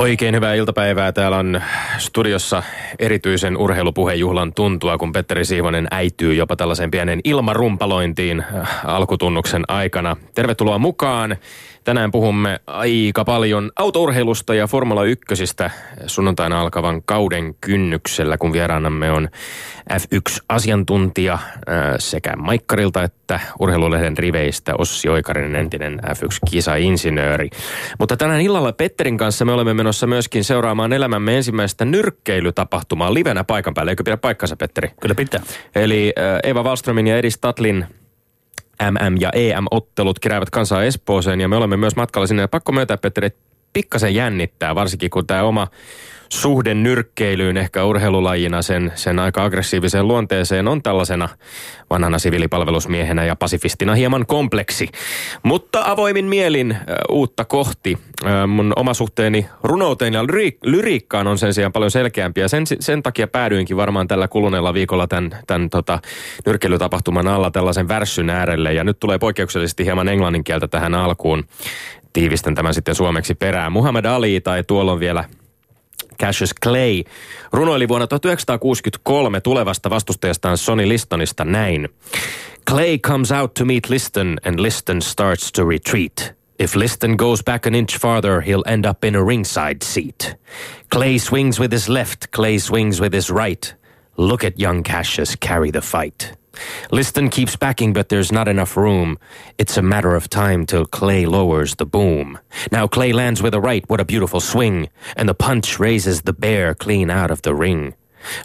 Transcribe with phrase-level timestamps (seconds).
[0.00, 1.12] Oikein hyvää iltapäivää.
[1.12, 1.60] Täällä on
[1.98, 2.62] studiossa
[2.98, 10.16] erityisen urheilupuhejuhlan tuntua, kun Petteri Siivonen äityy jopa tällaisen pienen ilmarumpalointiin äh, alkutunnuksen aikana.
[10.34, 11.36] Tervetuloa mukaan.
[11.84, 15.24] Tänään puhumme aika paljon autourheilusta ja Formula 1
[16.06, 19.28] sunnuntaina alkavan kauden kynnyksellä, kun vieraanamme on
[19.92, 21.40] F1-asiantuntija äh,
[21.98, 27.50] sekä Maikkarilta että urheilulehden riveistä Ossi Oikarinen, entinen F1-kisainsinööri.
[27.98, 33.74] Mutta tänään illalla Petterin kanssa me olemme menossa myöskin seuraamaan elämämme ensimmäistä nyrkkeilytapahtumaa livenä paikan
[33.74, 33.92] päälle.
[33.92, 34.90] Eikö pidä paikkansa, Petteri?
[35.00, 35.40] Kyllä pitää.
[35.74, 37.86] Eli äh, Eva Wallströmin ja Edi Statlin
[38.80, 42.42] MM- ja EM-ottelut keräävät kansaa Espooseen ja me olemme myös matkalla sinne.
[42.42, 43.40] Ja pakko myöntää, Petteri, että
[43.72, 45.66] pikkasen jännittää, varsinkin kun tämä oma
[46.32, 51.28] suhde nyrkkeilyyn ehkä urheilulajina sen, sen aika aggressiiviseen luonteeseen on tällaisena
[51.90, 54.88] vanhana siviilipalvelusmiehenä ja pasifistina hieman kompleksi.
[55.42, 57.98] Mutta avoimin mielin äh, uutta kohti.
[58.24, 62.64] Äh, mun oma suhteeni runouteen ja lyri- lyriikkaan on sen sijaan paljon selkeämpi ja sen,
[62.80, 65.98] sen takia päädyinkin varmaan tällä kuluneella viikolla tämän, tämän tota,
[66.46, 71.44] nyrkkeilytapahtuman alla tällaisen värssyn äärelle ja nyt tulee poikkeuksellisesti hieman englannin kieltä tähän alkuun
[72.12, 73.72] tiivistän tämän sitten suomeksi perään.
[73.72, 75.24] Muhammad Ali tai tuolloin vielä
[76.20, 77.04] Cassius Clay
[77.52, 81.88] runoili vuonna 1963 tulevasta vastustajastaan Sonny Listonista näin.
[82.70, 86.34] Clay comes out to meet Liston and Liston starts to retreat.
[86.58, 90.36] If Liston goes back an inch farther, he'll end up in a ringside seat.
[90.92, 93.74] Clay swings with his left, Clay swings with his right.
[94.16, 96.39] Look at young Cassius carry the fight.
[96.90, 99.18] Liston keeps backing, but there's not enough room.
[99.58, 102.38] It's a matter of time till Clay lowers the boom.
[102.72, 106.32] Now Clay lands with a right, what a beautiful swing, and the punch raises the
[106.32, 107.94] bear clean out of the ring.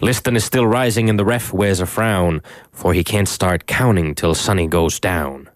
[0.02, 4.16] Liston is still rising and the ref wears a frown, for he can't start counting
[4.16, 5.50] till Sonny goes down.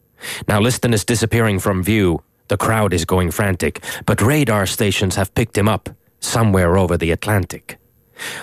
[0.47, 2.23] Now Liston is disappearing from view.
[2.50, 5.89] The crowd is going frantic, but radar stations have picked him up
[6.20, 7.77] somewhere over the Atlantic.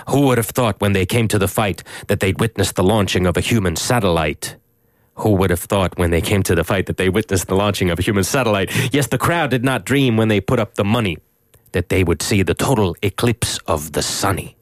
[0.09, 3.27] Who would have thought when they came to the fight that they'd witness the launching
[3.27, 4.57] of a human satellite?
[5.17, 7.91] Who would have thought when they came to the fight that they witnessed the launching
[7.91, 8.71] of a human satellite?
[8.93, 11.19] Yes, the crowd did not dream when they put up the money
[11.73, 14.57] that they would see the total eclipse of the sunny.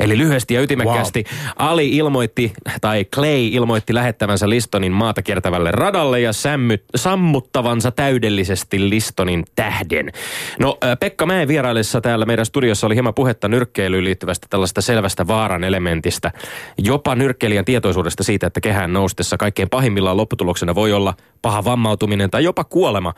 [0.00, 1.52] Eli lyhyesti ja ytimekkäästi wow.
[1.56, 9.44] Ali ilmoitti, tai Clay ilmoitti lähettävänsä Listonin maata kiertävälle radalle ja sämmyt, sammuttavansa täydellisesti Listonin
[9.54, 10.12] tähden.
[10.58, 15.64] No Pekka Mäen vieraillessa täällä meidän studiossa oli hieman puhetta nyrkkeilyyn liittyvästä tällaista selvästä vaaran
[15.64, 16.32] elementistä.
[16.78, 22.44] Jopa nyrkkeilijän tietoisuudesta siitä, että kehään noustessa kaikkein pahimmillaan lopputuloksena voi olla paha vammautuminen tai
[22.44, 23.14] jopa kuolema.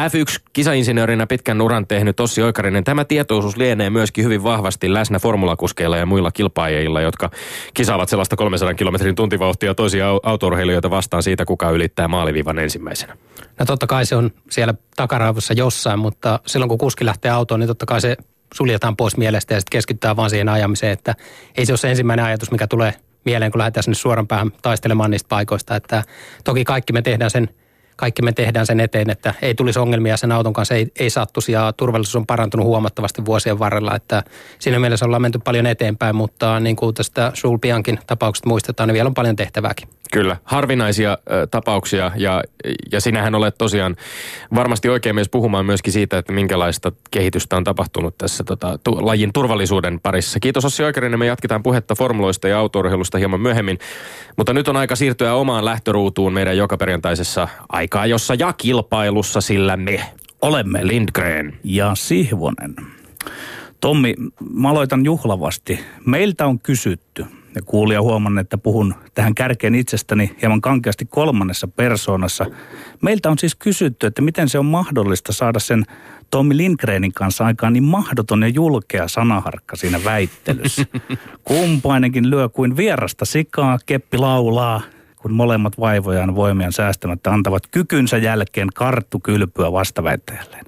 [0.00, 6.06] F1-kisainsinöörinä pitkän uran tehnyt Tossi Oikarinen, tämä tietoisuus lienee myöskin hyvin vahvasti läsnä formulakuskeilla ja
[6.06, 7.30] muilla kilpaajilla, jotka
[7.74, 13.16] kisaavat sellaista 300 kilometrin tuntivauhtia toisia autourheilijoita vastaan siitä, kuka ylittää maaliviivan ensimmäisenä.
[13.58, 17.68] No totta kai se on siellä takaraivossa jossain, mutta silloin kun kuski lähtee autoon, niin
[17.68, 18.16] totta kai se
[18.54, 21.14] suljetaan pois mielestä ja sitten keskitytään vaan siihen ajamiseen, että
[21.56, 25.10] ei se ole se ensimmäinen ajatus, mikä tulee mieleen, kun lähdetään sinne suoran päähän taistelemaan
[25.10, 25.76] niistä paikoista.
[25.76, 26.04] Että
[26.44, 27.48] toki kaikki me tehdään sen–
[27.96, 31.52] kaikki me tehdään sen eteen, että ei tulisi ongelmia sen auton kanssa, ei, ei sattuisi
[31.52, 34.22] ja turvallisuus on parantunut huomattavasti vuosien varrella, että
[34.58, 39.06] siinä mielessä ollaan menty paljon eteenpäin, mutta niin kuin tästä Schulbiankin tapauksesta muistetaan, niin vielä
[39.06, 39.88] on paljon tehtävääkin.
[40.12, 41.18] Kyllä, harvinaisia
[41.50, 42.42] tapauksia ja,
[42.92, 43.96] ja sinähän olet tosiaan
[44.54, 49.32] varmasti oikein myös puhumaan myöskin siitä, että minkälaista kehitystä on tapahtunut tässä tota, tu, lajin
[49.32, 50.40] turvallisuuden parissa.
[50.40, 53.78] Kiitos Ossi Oikerinen, me jatketaan puhetta formuloista ja autourheilusta hieman myöhemmin,
[54.36, 60.00] mutta nyt on aika siirtyä omaan lähtöruutuun meidän jokaperjantaisessa aikaa, jossa ja kilpailussa, sillä me
[60.42, 62.74] olemme Lindgren ja Sihvonen.
[63.80, 64.14] Tommi,
[64.54, 65.80] mä aloitan juhlavasti.
[66.06, 72.46] Meiltä on kysytty, ja kuulija huomannut, että puhun tähän kärkeen itsestäni hieman kankeasti kolmannessa persoonassa.
[73.02, 75.84] Meiltä on siis kysytty, että miten se on mahdollista saada sen
[76.30, 80.86] Tommi Lindgrenin kanssa aikaan niin mahdoton ja julkea sanaharkka siinä väittelyssä.
[81.44, 84.80] Kumpainenkin lyö kuin vierasta sikaa, keppi laulaa,
[85.16, 90.66] kun molemmat vaivojaan voimiaan säästämättä antavat kykynsä jälkeen karttukylpyä vastaväittäjälleen.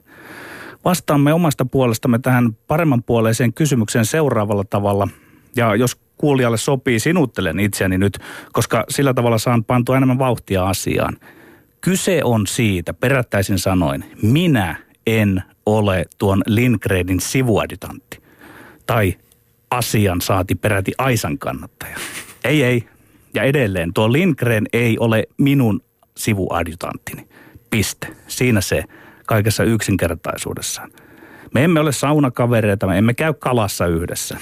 [0.84, 5.08] Vastaamme omasta puolestamme tähän paremman puoleiseen kysymykseen seuraavalla tavalla.
[5.56, 8.18] Ja jos kuulijalle sopii, sinuttelen itseäni nyt,
[8.52, 11.16] koska sillä tavalla saan pantua enemmän vauhtia asiaan.
[11.80, 14.76] Kyse on siitä, perättäisin sanoin, minä
[15.06, 18.22] en ole tuon Lindgrenin sivuaditantti.
[18.86, 19.14] Tai
[19.70, 21.96] asian saati peräti Aisan kannattaja.
[22.44, 22.88] Ei, ei.
[23.34, 25.80] Ja edelleen, tuo Lindgren ei ole minun
[26.16, 27.28] sivuadjutanttini.
[27.70, 28.08] Piste.
[28.28, 28.84] Siinä se
[29.26, 30.90] kaikessa yksinkertaisuudessaan.
[31.54, 34.38] Me emme ole saunakavereita, me emme käy kalassa yhdessä.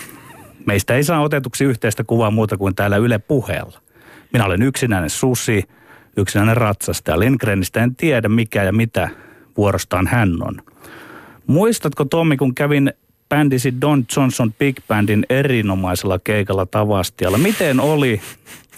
[0.67, 3.81] Meistä ei saa otetuksi yhteistä kuvaa muuta kuin täällä Yle puheella.
[4.33, 5.65] Minä olen yksinäinen susi,
[6.17, 7.19] yksinäinen ratsastaja.
[7.19, 9.09] Lindgrenistä en tiedä mikä ja mitä
[9.57, 10.63] vuorostaan hän on.
[11.47, 12.93] Muistatko Tommi, kun kävin
[13.29, 17.39] bändisi Don Johnson Big Bandin erinomaisella keikalla Tavastialla?
[17.39, 18.21] Miten oli?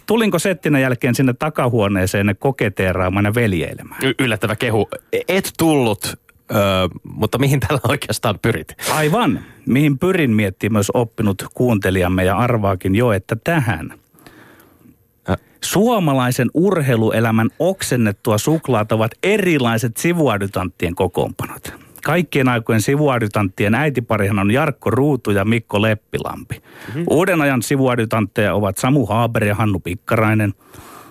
[0.07, 4.01] Tulinko settinä jälkeen sinne takahuoneeseen ne koketeeraamaan ja veljeilemään?
[4.05, 4.89] Y- yllättävä kehu.
[5.29, 6.19] Et tullut,
[6.51, 6.61] öö,
[7.03, 8.69] mutta mihin tällä oikeastaan pyrit?
[8.95, 9.41] Aivan.
[9.67, 13.93] Mihin pyrin miettii myös oppinut kuuntelijamme ja arvaakin jo, että tähän.
[15.65, 21.73] Suomalaisen urheiluelämän oksennettua suklaat ovat erilaiset sivuadjutanttien kokoonpanot.
[22.05, 26.55] Kaikkien aikojen sivuadjutanttien äitiparihan on Jarkko Ruutu ja Mikko Leppilampi.
[26.55, 27.05] Mm-hmm.
[27.11, 30.55] Uuden ajan sivuadjutantteja ovat Samu Haaber ja Hannu Pikkarainen.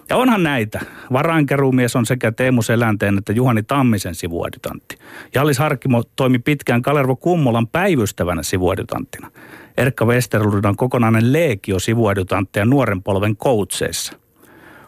[0.10, 0.80] Ja onhan näitä.
[1.14, 4.98] Varainkeruumies on sekä Teemu Selänteen että Juhani Tammisen sivuadjutantti.
[5.36, 9.32] Jallis Harkimo toimi pitkään Kalervo Kummolan päivystävänä sivuadjutanttina.
[9.78, 14.14] Erkka Westerlund on kokonainen leekio sivuadjutantteja nuoren polven koutseissa–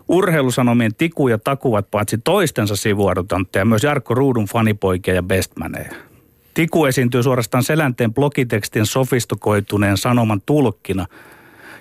[0.10, 5.92] Urheilusanomien Tiku ja Taku ovat paitsi toistensa sivuadjutantteja myös Jarkko Ruudun fanipoikia ja bestmaneja.
[6.54, 11.06] Tiku esiintyy suorastaan selänteen blogitekstin sofistikoituneen sanoman tulkkina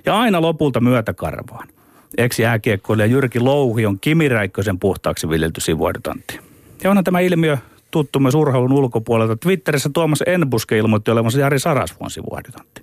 [0.07, 1.69] ja aina lopulta myötäkarvaan.
[2.17, 6.41] Ex-jääkiekkoilija Jyrki Louhi on Kimi Räikkösen puhtaaksi viljelty sivuadjutantti.
[6.85, 7.59] Ja onhan tämä ilmiö
[7.91, 9.37] tuttu myös urheilun ulkopuolelta.
[9.37, 12.83] Twitterissä Tuomas Enbuske ilmoitti olevansa Jari Sarasvuon sivuadjutantti.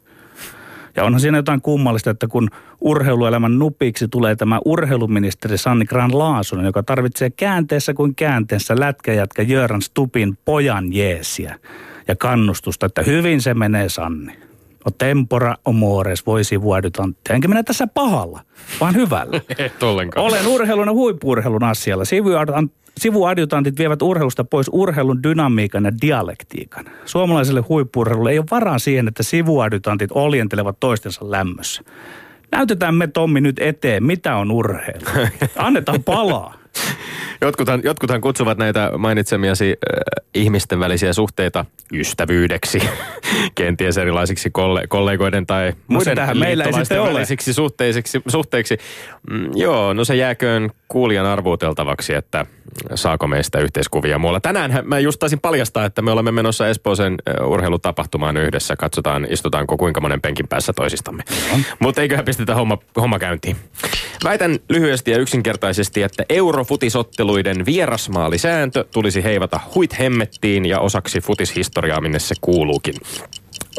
[0.95, 2.49] Ja onhan siinä jotain kummallista, että kun
[2.81, 9.81] urheiluelämän nupiksi tulee tämä urheiluministeri Sanni Gran Laasonen, joka tarvitsee käänteessä kuin käänteessä lätkäjätkä Jöran
[9.81, 11.59] Stupin pojan jeesiä
[12.07, 14.44] ja kannustusta, että hyvin se menee Sanni.
[14.85, 17.33] O tempora omores voisi vuodytantti.
[17.33, 18.41] Enkä minä tässä pahalla,
[18.81, 19.41] vaan hyvällä.
[19.65, 20.25] Et ollenkaan.
[20.25, 22.03] Olen urheilun ja huippuurheilun asialla.
[22.97, 26.85] Sivuadjutantit vievät urheilusta pois urheilun dynamiikan ja dialektiikan.
[27.05, 31.81] Suomalaiselle huippuurheilulle ei ole varaa siihen, että sivuadjutantit oljentelevat toistensa lämmössä.
[32.51, 35.05] Näytetään me Tommi nyt eteen, mitä on urheilu.
[35.55, 36.53] Annetaan palaa.
[37.41, 42.79] Jotkuthan, jotkuthan kutsuvat näitä mainitsemiasi äh, ihmisten välisiä suhteita ystävyydeksi,
[43.55, 47.13] kenties erilaisiksi kolle, kollegoiden tai muiden sitähän meillä ei sitten ole.
[47.13, 48.77] välisiksi suhteisiksi, suhteiksi.
[49.29, 52.45] Mm, joo, no se jääköön kuulijan arvuuteltavaksi, että
[52.95, 54.39] saako meistä yhteiskuvia muualla.
[54.39, 58.75] Tänään mä just taisin paljastaa, että me olemme menossa Espooseen äh, urheilutapahtumaan yhdessä.
[58.75, 61.23] Katsotaan, istutaanko kuinka monen penkin päässä toisistamme.
[61.79, 63.55] Mutta eiköhän pistetä homma, homma käyntiin.
[64.23, 66.23] Väitän lyhyesti ja yksinkertaisesti, että
[66.65, 72.95] eurofutisotteluiden vierasmaalisääntö tulisi heivata huit hemmettiin ja osaksi futishistoriaa, minne se kuuluukin.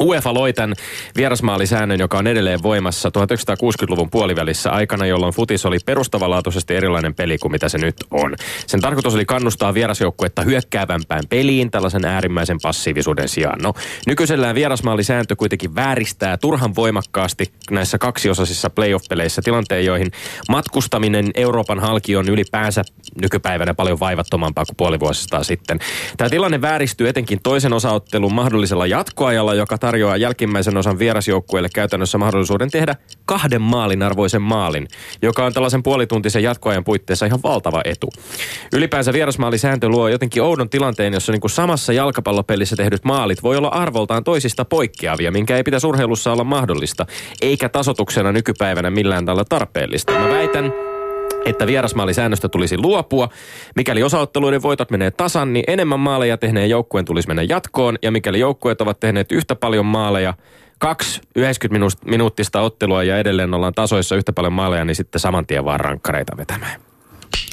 [0.01, 0.73] UEFA loi tämän
[1.15, 7.51] vierasmaalisäännön, joka on edelleen voimassa 1960-luvun puolivälissä aikana, jolloin futis oli perustavanlaatuisesti erilainen peli kuin
[7.51, 8.35] mitä se nyt on.
[8.67, 13.59] Sen tarkoitus oli kannustaa vierasjoukkuetta hyökkäävämpään peliin tällaisen äärimmäisen passiivisuuden sijaan.
[13.61, 13.73] No,
[14.07, 20.11] nykyisellään vierasmaalisääntö kuitenkin vääristää turhan voimakkaasti näissä kaksiosaisissa playoff-peleissä tilanteen, joihin
[20.49, 22.83] matkustaminen Euroopan halki on ylipäänsä
[23.21, 25.79] nykypäivänä paljon vaivattomampaa kuin puoli vuosistaan sitten.
[26.17, 32.71] Tämä tilanne vääristyy etenkin toisen osaottelun mahdollisella jatkoajalla, joka tarjoaa jälkimmäisen osan vierasjoukkueelle käytännössä mahdollisuuden
[32.71, 32.95] tehdä
[33.25, 34.87] kahden maalin arvoisen maalin,
[35.21, 38.09] joka on tällaisen puolituntisen jatkoajan puitteissa ihan valtava etu.
[38.73, 43.67] Ylipäänsä vierasmaalisääntö luo jotenkin oudon tilanteen, jossa niin kuin samassa jalkapallopelissä tehdyt maalit voi olla
[43.67, 47.05] arvoltaan toisista poikkeavia, minkä ei pitäisi urheilussa olla mahdollista,
[47.41, 50.13] eikä tasotuksena nykypäivänä millään tällä tarpeellista.
[50.13, 50.73] Mä väitän,
[51.45, 53.29] että vierasmaalisäännöstä tulisi luopua.
[53.75, 57.97] Mikäli osaotteluiden voitot menee tasan, niin enemmän maaleja tehneen joukkueen tulisi mennä jatkoon.
[58.01, 60.33] Ja mikäli joukkueet ovat tehneet yhtä paljon maaleja,
[60.79, 65.47] kaksi 90 minu- minuuttista ottelua ja edelleen ollaan tasoissa yhtä paljon maaleja, niin sitten saman
[65.47, 66.86] tien vaan rankkareita vetämään.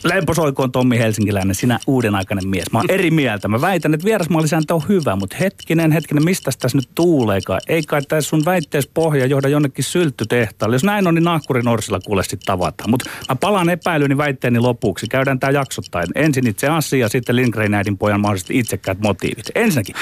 [0.05, 2.73] Lemposoikoon Tommi Helsinkiläinen, sinä uuden aikainen mies.
[2.73, 3.49] Mä oon eri mieltä.
[3.49, 7.61] Mä väitän, että vierasmaalisääntö on hyvä, mutta hetkinen, hetkinen, mistä tässä nyt tuuleekaan?
[7.69, 10.75] Ei kai tässä sun väitteessä pohja johda jonnekin sylttytehtaalle.
[10.75, 12.91] Jos näin on, niin nahkurin orsilla kuule sit tavataan.
[12.91, 15.07] Mutta mä palaan epäilyni väitteeni lopuksi.
[15.07, 16.07] Käydään tää jaksottain.
[16.15, 19.51] Ensin itse asia, sitten Lindgren äidin pojan mahdollisesti itsekkäät motiivit.
[19.55, 19.95] Ensinnäkin,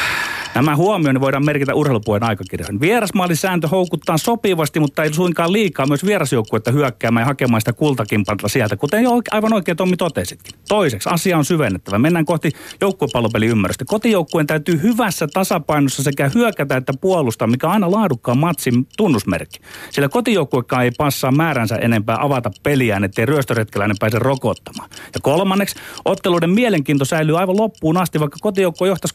[0.55, 2.81] nämä huomioon voidaan merkitä urheilupuolen aikakirjoihin.
[2.81, 8.77] Vierasmaalisääntö houkuttaa sopivasti, mutta ei suinkaan liikaa myös vierasjoukkuetta hyökkäämään ja hakemaan sitä kultakimpanta sieltä,
[8.77, 10.55] kuten jo aivan Tommi totesitkin.
[10.69, 11.99] Toiseksi asia on syvennettävä.
[11.99, 12.51] Mennään kohti
[12.81, 13.85] joukkuepallopelin ymmärrystä.
[13.85, 19.59] Kotijoukkueen täytyy hyvässä tasapainossa sekä hyökätä että puolustaa, mikä on aina laadukkaan matsin tunnusmerkki.
[19.91, 24.91] Sillä kotijoukkuekaan ei passaa määränsä enempää avata peliään, ettei ryöstöretkeläinen pääse rokottamaan.
[25.15, 29.15] Ja kolmanneksi, otteluiden mielenkiinto säilyy aivan loppuun asti, vaikka kotijoukkue johtaisi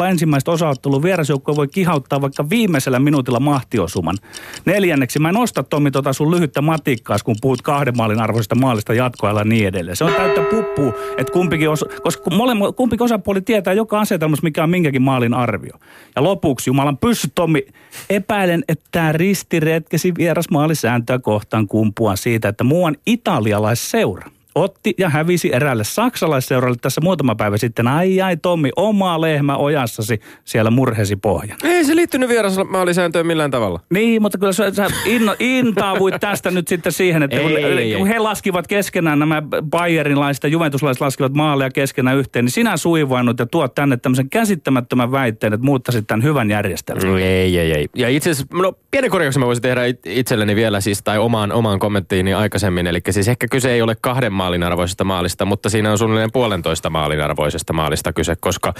[0.00, 4.16] 3-0 ensimmäistä osaottelua, vierasjoukkue voi kihauttaa vaikka viimeisellä minuutilla mahtiosuman.
[4.64, 8.94] Neljänneksi, mä en osta Tommi tota sun lyhyttä matikkaas, kun puhut kahden maalin arvoisesta maalista
[8.94, 9.87] jatkoajalla ja niin edelleen.
[9.96, 14.62] Se on täyttä puppua, että kumpikin, osa, koska molemmat, kumpikin osapuoli tietää joka asetelmassa, mikä
[14.62, 15.72] on minkäkin maalin arvio.
[16.16, 17.66] Ja lopuksi, Jumalan pyssy Tommi,
[18.10, 24.30] epäilen, että tämä ristiretkesi vierasmaalisääntöä kohtaan kumpua siitä, että muuan italialaisseura
[24.62, 27.88] otti ja hävisi eräälle saksalaisseuralle tässä muutama päivä sitten.
[27.88, 31.54] Ai ai Tommi, oma lehmä ojassasi siellä murhesi pohja.
[31.64, 33.80] Ei se liittynyt vierasmaalisääntöön millään tavalla.
[33.90, 37.94] Niin, mutta kyllä sä, sä inno, intaavuit tästä nyt sitten siihen, että kun, Ei, ei,
[37.96, 38.14] kun ei.
[38.14, 43.46] he laskivat keskenään, nämä Bayernilaiset ja Juventuslaiset laskivat maaleja keskenään yhteen, niin sinä suivannut ja
[43.46, 47.06] tuot tänne tämmöisen käsittämättömän väitteen, että muuttaisit tämän hyvän järjestelmän.
[47.08, 47.88] No Ei, ei, ei.
[47.96, 51.52] Ja itse asiassa, no pienen korjauksen mä voisin tehdä it- itselleni vielä siis, tai omaan,
[51.52, 52.86] omaan kommenttiini aikaisemmin.
[52.86, 56.90] Eli siis ehkä kyse ei ole kahden maalin arvoisesta maalista, mutta siinä on suunnilleen puolentoista
[56.90, 58.74] maalin arvoisesta maalista kyse, koska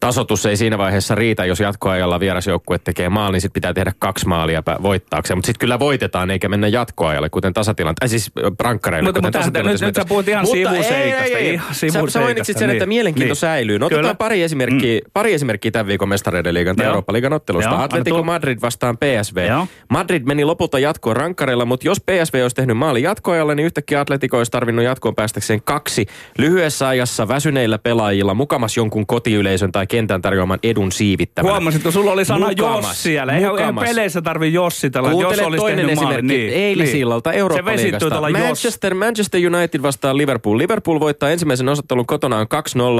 [0.00, 4.28] tasotus ei siinä vaiheessa riitä, jos jatkoajalla vierasjoukkue tekee maalin, niin sitten pitää tehdä kaksi
[4.28, 5.38] maalia voittaakseen.
[5.38, 9.08] Mutta sitten kyllä voitetaan, eikä mennä jatkoajalle, kuten tasatilanteessa, äh, siis prankkareille.
[9.08, 11.54] Mutta- kuten mutta nyt- nyt sä puhut ihan Mutta sivuseikasta, ei, ei, ei.
[11.54, 12.88] ihan Sä, sä sivuseikasta, mainitsit sen, että niin.
[12.88, 13.36] mielenkiinto Niin.
[13.36, 13.78] säilyy.
[13.78, 14.14] No otetaan Kyllä.
[14.14, 16.86] pari esimerkkiä, pari esimerkkiä tämän viikon mestareiden liigan tai.
[16.86, 17.70] Eurooppa-liigan ottelusta.
[17.70, 18.22] Joo, Atletico.
[18.22, 19.46] Madrid vastaan PSV.
[19.48, 19.66] Joo.
[19.88, 24.38] Madrid meni lopulta jatkoon rankkareilla, mutta jos PSV olisi tehnyt maalin jatkoajalle, niin yhtäkkiä Atletico
[24.38, 26.06] olisi tarvinnut jatkoon päästäkseen kaksi
[26.38, 31.52] lyhyessä ajassa väsyneillä pelaajilla mukamas jonkun kotiyleisön tai kentän tarjoaman edun siivittämänä.
[31.52, 32.84] Huomasitko, sulla oli sana Mukamas.
[32.84, 33.32] Jos siellä.
[33.32, 36.26] Eihän, eihän peleissä tarvi Jossitella, jos olisi toinen tehnyt esimerkki maalin.
[36.26, 37.38] Niin, eilisillalta niin.
[37.38, 38.10] Eurooppa-liigasta.
[38.10, 38.38] tuolla jos.
[38.38, 40.58] Manchester, Manchester United vastaa Liverpool.
[40.58, 42.46] Liverpool voittaa ensimmäisen osattelun kotonaan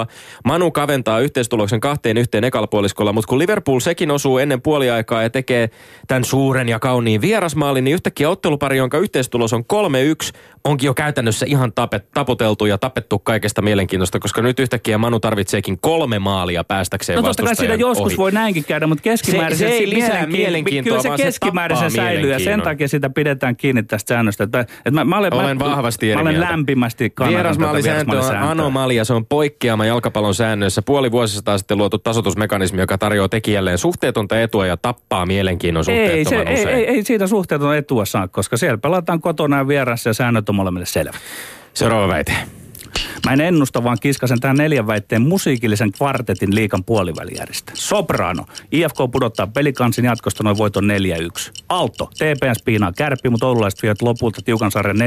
[0.04, 0.07] 2-0.
[0.45, 5.30] Manu kaventaa yhteistuloksen kahteen yhteen ekalla puoliskolla, mutta kun Liverpool sekin osuu ennen puoliaikaa ja
[5.30, 5.71] tekee
[6.09, 10.30] tämän suuren ja kauniin vierasmaalin, niin yhtäkkiä ottelupari, jonka yhteistulos on 3-1,
[10.64, 15.78] onkin jo käytännössä ihan tapet, taputeltu ja tapettu kaikesta mielenkiintoista, koska nyt yhtäkkiä Manu tarvitseekin
[15.80, 18.16] kolme maalia päästäkseen No totta kai siinä joskus ohi.
[18.16, 22.32] voi näinkin käydä, mutta keskimäärin Se- se ei lisää mielenkiin- mielenkiintoa, Kyllä se tappaa säilyy
[22.32, 24.44] ja sen takia sitä pidetään kiinni tästä säännöstä.
[24.44, 26.50] Että, että mä, mä olen, Olen mä, vahvasti Mä eri olen mieltä.
[26.52, 30.82] lämpimästi Vierasmaalisääntö on anomalia, se on poikkeama jalkapallon säännöissä.
[30.82, 36.37] Puoli vuosisataa sitten luotu tasoitusmekanismi, joka tarjoaa tekijälleen suhteetonta etua ja tappaa mielenkiinnon Ei, se,
[36.37, 36.68] ei, usein.
[36.68, 40.54] ei, ei siitä suhteeton etua saa, koska siellä pelataan kotona ja vieressä ja säännöt on
[40.54, 41.16] molemmille selvä.
[41.74, 42.60] Seuraava väite.
[43.26, 47.73] Mä en ennusta, vaan kiskasen tähän neljän väitteen musiikillisen kvartetin liikan puolivälijärjestä.
[47.75, 48.47] Soprano.
[48.73, 50.90] IFK pudottaa pelikansin jatkosta noin voiton
[51.49, 51.52] 4-1.
[51.68, 52.06] Alto.
[52.14, 55.00] TPS piinaa kärppi, mutta oululaiset vievät lopulta tiukan sarjan 4-3.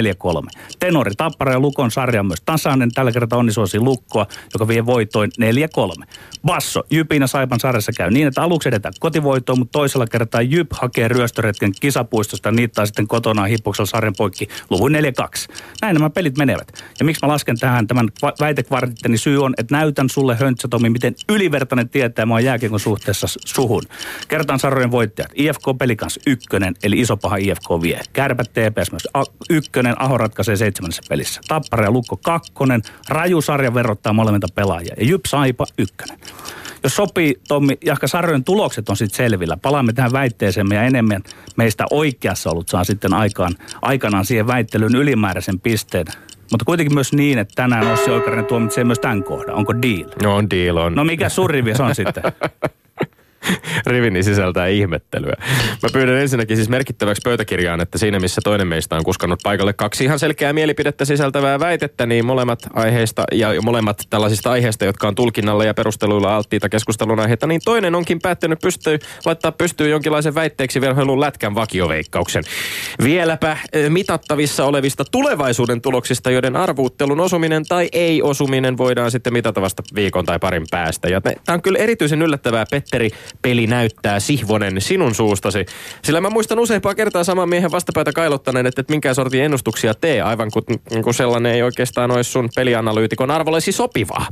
[0.80, 2.92] Tenori Tappara ja Lukon sarja on myös tasainen.
[2.92, 5.32] Tällä kertaa onnisuosi Lukkoa, joka vie voitoin
[6.02, 6.06] 4-3.
[6.46, 6.84] Basso.
[6.92, 11.08] Jypin ja Saipan sarjassa käy niin, että aluksi edetään kotivoittoon, mutta toisella kertaa Jyp hakee
[11.08, 14.96] ryöstöretken kisapuistosta niittaa sitten kotonaan hippuksella sarjan poikki luvun 4-2.
[15.82, 16.84] Näin nämä pelit menevät.
[17.00, 20.90] Ja miksi mä lasken tähän tämän va- väitekvartitteni syy on, että näytän sulle Höntsä Tomi,
[20.90, 23.84] miten ylivertainen tietää oon jääkiekon suhteessa suhun.
[24.28, 25.32] Kertaan sarjojen voittajat.
[25.36, 28.02] IFK Pelikans ykkönen, eli iso paha IFK vie.
[28.14, 31.42] Kärpät TPS myös A- ykkönen, Aho ratkaisee seitsemännessä pelissä.
[31.48, 34.96] Tappara ja Lukko kakkonen, raju sarja verottaa molemmilta pelaajia.
[34.98, 36.20] Ja Jyp Saipa ykkönen.
[36.84, 39.58] Jos sopii, Tommi, jahka sarjojen tulokset on sitten selvillä.
[39.58, 41.24] Palaamme tähän väitteeseemme ja enemmän
[41.56, 46.06] meistä oikeassa ollut saa sitten aikaan, aikanaan siihen väittelyyn ylimääräisen pisteen.
[46.52, 49.56] Mutta kuitenkin myös niin, että tänään Ossi Oikarinen tuomitsee myös tämän kohdan.
[49.56, 50.10] Onko deal?
[50.24, 50.96] No on deal on.
[50.96, 52.24] No mikä sun rivi se on sitten?
[53.86, 55.36] Rivini sisältää ihmettelyä.
[55.84, 60.04] Mä pyydän ensinnäkin siis merkittäväksi pöytäkirjaan, että siinä missä toinen meistä on kuskannut paikalle kaksi
[60.04, 65.64] ihan selkeää mielipidettä sisältävää väitettä, niin molemmat aiheista ja molemmat tällaisista aiheista, jotka on tulkinnalla
[65.64, 71.22] ja perusteluilla alttiita keskustelun aiheita, niin toinen onkin päättänyt pystyy, laittaa pystyyn jonkinlaisen väitteeksi verhoilun
[71.22, 72.44] lätkän vakioveikkauksen.
[73.04, 79.62] Vieläpä eh, mitattavissa olevista tulevaisuuden tuloksista, joiden arvuuttelun osuminen tai ei osuminen voidaan sitten mitata
[79.62, 81.10] vasta viikon tai parin päästä.
[81.10, 83.10] Ja tämä on kyllä erityisen yllättävää, Petteri,
[83.42, 85.66] peli näyttää Sihvonen sinun suustasi.
[86.04, 90.22] Sillä mä muistan useampaa kertaa saman miehen vastapäätä kailottaneen, että, että minkä sortin ennustuksia tee,
[90.22, 90.64] aivan kuin,
[91.04, 94.28] kun sellainen ei oikeastaan olisi sun pelianalyytikon arvollesi sopivaa.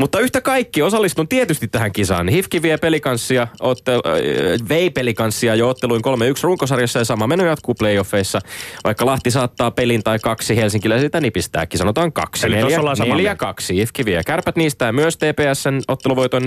[0.00, 2.28] Mutta yhtä kaikki osallistun tietysti tähän kisaan.
[2.28, 7.74] Hifki vie pelikanssia, ottel, äh, vei pelikanssia jo otteluin 3-1 runkosarjassa ja sama meno jatkuu
[7.74, 8.38] playoffeissa.
[8.84, 12.46] Vaikka Lahti saattaa pelin tai kaksi helsinkiläisiltä nipistääkin, sanotaan kaksi.
[12.46, 12.78] Eli neljä
[13.22, 13.36] mieltä.
[13.36, 13.80] kaksi.
[13.80, 14.22] Ifki vie.
[14.26, 16.46] Kärpät niistää myös TPSn otteluvoiton 4-2.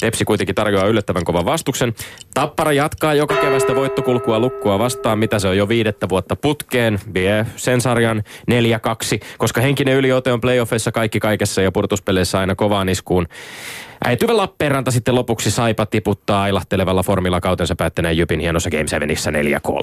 [0.00, 1.94] Tepsi kuitenkin tarjoaa yllättävän kovan vastuksen.
[2.34, 6.98] Tappara jatkaa joka kevästä voittokulkua lukkua vastaan, mitä se on jo viidettä vuotta putkeen.
[7.14, 8.54] Vie sen sarjan 4-2,
[9.38, 13.26] koska henkinen yliote on playoffeissa kaikki kaikessa ja purtuspeleissä aina kovaan iskuun.
[14.04, 19.34] Äityvä Lappeenranta sitten lopuksi Saipa tiputtaa ailahtelevalla formilla kautensa päättäneen Jypin hienossa Game 7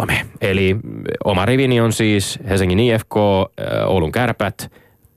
[0.09, 0.13] 4-3.
[0.41, 0.75] Eli
[1.23, 3.15] oma rivini on siis Helsingin IFK,
[3.85, 4.71] Oulun Kärpät,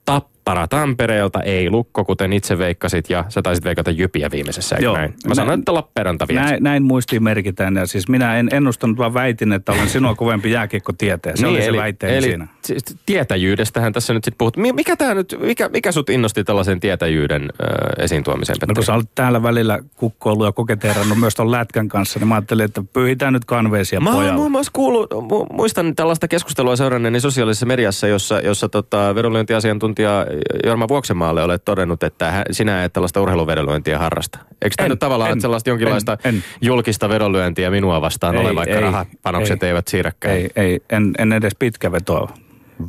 [0.05, 4.85] Tappara Ara Tampereelta, ei Lukko, kuten itse veikkasit, ja sä taisit veikata Jypiä viimeisessä, eikö
[4.85, 4.97] Joo.
[4.97, 5.13] näin?
[5.27, 6.41] Mä sanoin, että Lappeenranta vielä.
[6.41, 7.75] Näin, näin muistiin merkitään.
[7.75, 11.35] Ja siis minä en ennustanut, vaan väitin, että olen sinua kovempi jääkiekkotietäjä.
[11.35, 12.47] Se niin, oli se väitteeni eli siinä.
[12.63, 14.57] siis tietäjyydestähän tässä nyt sitten puhut.
[14.57, 18.75] Mi- Mikä, tää nyt, mikä, mikä sut innosti tällaisen tietäjyyden äh, esiin tuomiseen, No Petteri?
[18.75, 22.65] kun sä olet täällä välillä kukkoillut ja koketeerannut myös ton lätkän kanssa, niin mä ajattelin,
[22.65, 24.35] että pyyhitään nyt kanveesia Mä oon pojalle.
[24.39, 30.25] muun muassa kuullut, mu- muistan tällaista keskustelua seuranneeni sosiaalisessa mediassa, jossa, jossa tota, vedonlyöntiasiantuntija
[30.65, 34.39] Jorma Vuoksenmaalle olet todennut, että hän, sinä et tällaista urheiluvedonlyöntiä harrasta.
[34.61, 36.43] Eikö tämä nyt tavallaan en, ole sellaista jonkinlaista en, en.
[36.61, 39.69] julkista vedonlyöntiä minua vastaan Ei, ole, vaikka ei, rahapanokset ei.
[39.69, 40.35] eivät siirräkään?
[40.35, 42.33] Ei, ei en, en edes pitkä vetoa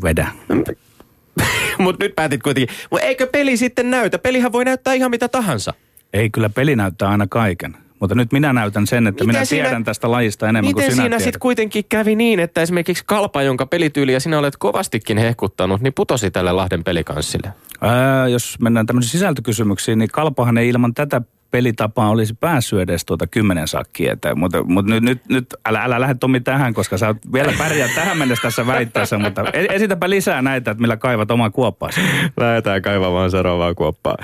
[0.02, 0.26] vedä.
[1.78, 2.76] Mutta nyt päätit kuitenkin.
[2.90, 4.18] Mutta eikö peli sitten näytä?
[4.18, 5.74] Pelihän voi näyttää ihan mitä tahansa.
[6.12, 7.76] Ei, kyllä peli näyttää aina kaiken.
[8.02, 10.94] Mutta nyt minä näytän sen, että Miten minä siinä- tiedän tästä lajista enemmän kuin Miten
[10.94, 15.80] sinä siinä sitten kuitenkin kävi niin, että esimerkiksi Kalpa, jonka pelityyliä sinä olet kovastikin hehkuttanut,
[15.80, 17.52] niin putosi tälle Lahden pelikanssille?
[17.80, 23.26] Ää, jos mennään tämmöisiin sisältökysymyksiin, niin Kalpahan ei ilman tätä pelitapaa olisi päässyt edes tuota
[23.26, 24.16] kymmenen sakkia.
[24.34, 27.88] Mutta, mutta nyt, nyt, nyt älä, älä lähde Tommi tähän, koska sä oot vielä pärjää
[27.94, 32.00] tähän mennessä tässä väitteessä, mutta e- esitäpä lisää näitä, että millä kaivat omaa kuoppaasi.
[32.36, 34.16] Lähdetään kaivamaan seuraavaa kuoppaa.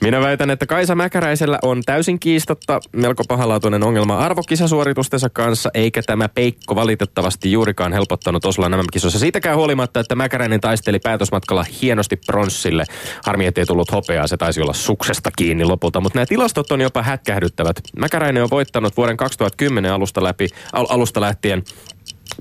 [0.00, 6.28] Minä väitän, että Kaisa Mäkäräisellä on täysin kiistatta melko pahalaatuinen ongelma arvokisasuoritustensa kanssa, eikä tämä
[6.28, 9.18] peikko valitettavasti juurikaan helpottanut Osloan nämä kisoissa.
[9.18, 12.84] Siitäkään huolimatta, että Mäkäräinen taisteli päätösmatkalla hienosti pronssille.
[13.26, 17.02] Harmi, ettei tullut hopeaa, se taisi olla suksesta kiinni lopulta, mutta nämä tilastot on jopa
[17.02, 17.80] hätkähdyttävät.
[17.96, 21.62] Mäkäräinen on voittanut vuoden 2010 alusta, läpi, al- alusta lähtien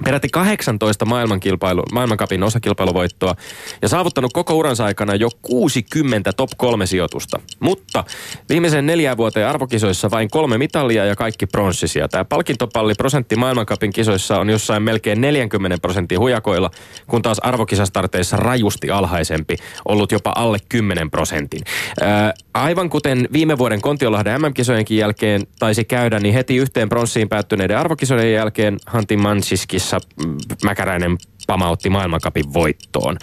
[0.04, 3.36] peräti 18 maailmankilpailu, maailmankapin osakilpailuvoittoa
[3.82, 7.40] ja saavuttanut koko uransa aikana jo 60 top 3 sijoitusta.
[7.60, 8.04] Mutta
[8.50, 12.08] viimeisen neljän vuoteen arvokisoissa vain kolme mitalia ja kaikki pronssisia.
[12.08, 16.72] Tämä palkintopalli prosentti maailmankapin kisoissa on jossain melkein 40 prosentin hujakoilla,
[17.08, 19.56] kun taas arvokisastarteissa rajusti alhaisempi,
[19.86, 21.62] ollut jopa alle 10 prosentin.
[22.02, 27.78] Ää, aivan kuten viime vuoden Kontiolahden MM-kisojenkin jälkeen taisi käydä, niin heti yhteen pronssiin päättyneiden
[27.78, 29.79] arvokisojen jälkeen Hanti Mansiskissa
[30.26, 31.18] mm, Mäkäräinen
[31.48, 33.18] pamautti maailmankapin voittoon.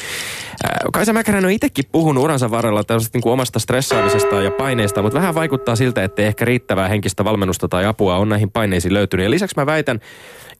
[0.64, 5.02] Ää, Kaisa Mäkäräinen on itsekin puhunut uransa varrella tällaisesta niin kuin omasta stressaamisesta ja paineesta,
[5.02, 9.24] mutta vähän vaikuttaa siltä, että ehkä riittävää henkistä valmennusta tai apua on näihin paineisiin löytynyt.
[9.24, 10.00] Ja lisäksi mä väitän,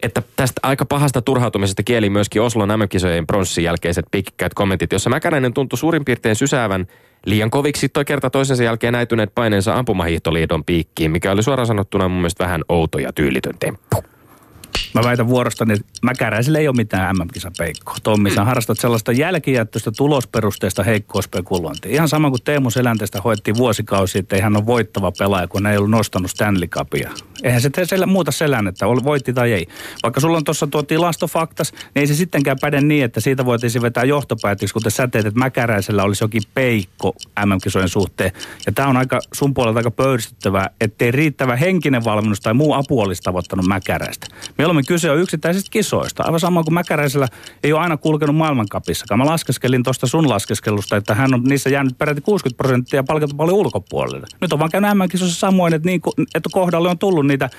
[0.02, 5.54] että tästä aika pahasta turhautumisesta kieli myöskin Oslon MM-kisojen pronssin jälkeiset pitkät kommentit, jossa Mäkäräinen
[5.54, 6.86] tuntui suurin piirtein sysäävän
[7.26, 12.18] liian koviksi toi kerta toisensa jälkeen näytyneet paineensa ampumahiihtoliiton piikkiin, mikä oli suoraan sanottuna mun
[12.18, 14.15] mielestä vähän outo ja tyylitön temppu.
[14.94, 17.96] Mä väitän vuorostani, että Mäkäräisellä ei ole mitään MM-kisapeikkoa.
[18.02, 21.92] Tommi, sä harrastat sellaista jälkijättöistä tulosperusteista heikkoa spekulointia.
[21.92, 25.78] Ihan sama kuin Teemu Selänteestä hoettiin vuosikausi, että hän ole voittava pelaaja, kun hän ei
[25.78, 27.10] ollut nostanut Stanley Cupia.
[27.42, 29.66] Eihän se sel- muuta selännettä, oli voitti tai ei.
[30.02, 33.82] Vaikka sulla on tuossa tuo tilastofaktas, niin ei se sittenkään päde niin, että siitä voitaisiin
[33.82, 37.14] vetää johtopäätöksi, kuten sä teet, että Mäkäräisellä olisi jokin peikko
[37.46, 38.32] MM-kisojen suhteen.
[38.66, 43.00] Ja tämä on aika sun puolelta aika pöyristyttävää, ettei riittävä henkinen valmennus tai muu apu
[43.00, 44.26] olisi tavoittanut Mäkäräistä.
[44.66, 46.22] Mieluummin kyse on yksittäisistä kisoista.
[46.22, 47.28] Aivan sama kuin Mäkäräisellä
[47.64, 49.18] ei ole aina kulkenut maailmankapissakaan.
[49.18, 53.56] Mä laskeskelin tuosta sun laskeskelusta, että hän on niissä jäänyt peräti 60 prosenttia palkattu paljon
[53.56, 54.26] ulkopuolelle.
[54.40, 56.00] Nyt on vaan käynyt MM-kisoissa samoin, että, niin,
[56.34, 57.50] että kohdalle on tullut niitä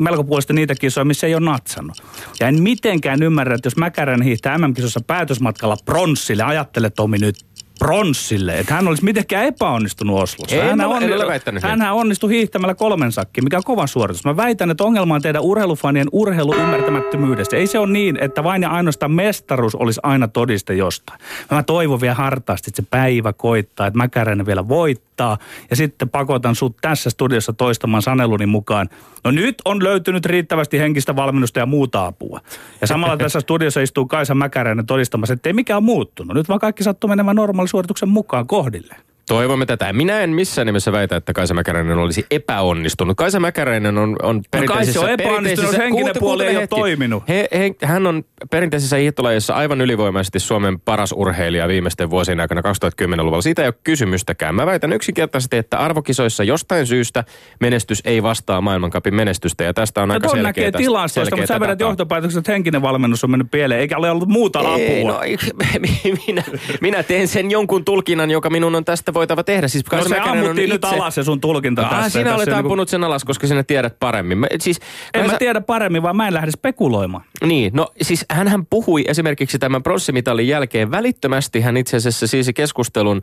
[0.00, 2.02] melko puolesta niitä kisoja, missä ei ole natsannut.
[2.40, 7.36] Ja en mitenkään ymmärrä, että jos Mäkäräinen hiihtää MM-kisossa päätösmatkalla pronssille, ajattele Tomi nyt
[7.80, 10.56] pronssille, että hän olisi mitenkään epäonnistunut Oslossa.
[10.56, 11.70] Ole väittänyt niin.
[11.70, 14.24] Hänhän onnistui hiihtämällä kolmen sakki, mikä on kova suoritus.
[14.24, 17.56] Mä väitän, että ongelma on teidän urheilufanien urheiluymmärtämättömyydessä.
[17.56, 21.20] Ei se ole niin, että vain ja ainoastaan mestaruus olisi aina todiste jostain.
[21.50, 25.38] Mä toivon vielä hartaasti, että se päivä koittaa, että Mäkäräinen vielä voittaa.
[25.70, 28.88] Ja sitten pakotan sut tässä studiossa toistamaan saneluni mukaan.
[29.24, 32.40] No nyt on löytynyt riittävästi henkistä valmennusta ja muuta apua.
[32.80, 36.36] Ja samalla tässä studiossa istuu Kaisa Mäkäräinen todistamassa, että ei mikään muuttunut.
[36.36, 37.36] Nyt vaan kaikki sattuu menemään
[37.72, 38.96] normaalisuorituksen mukaan kohdille.
[39.30, 39.92] Toivomme tätä.
[39.92, 43.16] Minä en missään nimessä väitä, että Kaisa Mäkäräinen olisi epäonnistunut.
[43.16, 45.00] Kaisa Mäkäräinen on, on kai se perinteisissä...
[45.00, 47.28] on epäonnistunut, jos henkinen puoli ei ole toiminut.
[47.28, 53.42] He, he, hän on perinteisissä hiihtolajissa aivan ylivoimaisesti Suomen paras urheilija viimeisten vuosien aikana 2010-luvulla.
[53.42, 54.54] Siitä ei ole kysymystäkään.
[54.54, 57.24] Mä väitän yksinkertaisesti, että arvokisoissa jostain syystä
[57.60, 59.64] menestys ei vastaa maailmankapin menestystä.
[59.64, 63.24] Ja tästä on No aika selkeä näkee tilastoista, mutta sä vedät johtopäätökset, että henkinen valmennus
[63.24, 65.12] on mennyt pieleen, eikä ole ollut muuta Ei, apua.
[65.12, 65.20] no,
[66.26, 66.42] minä,
[66.80, 69.68] minä teen sen jonkun tulkinnan, joka minun on tästä voitava tehdä.
[69.68, 72.10] Siis No se ammuttiin nyt itse- alas se sun tulkinta Ah, tässä.
[72.10, 74.38] sinä Tässä olet niinku- ampunut sen alas, koska sinä tiedät paremmin.
[74.38, 74.80] Mä, siis,
[75.14, 77.24] En mä tiedä paremmin, vaan mä en lähde spekuloimaan.
[77.44, 81.60] Niin, no siis hän puhui esimerkiksi tämän pronssimitalin jälkeen välittömästi.
[81.60, 83.20] Hän itse asiassa siisi keskustelun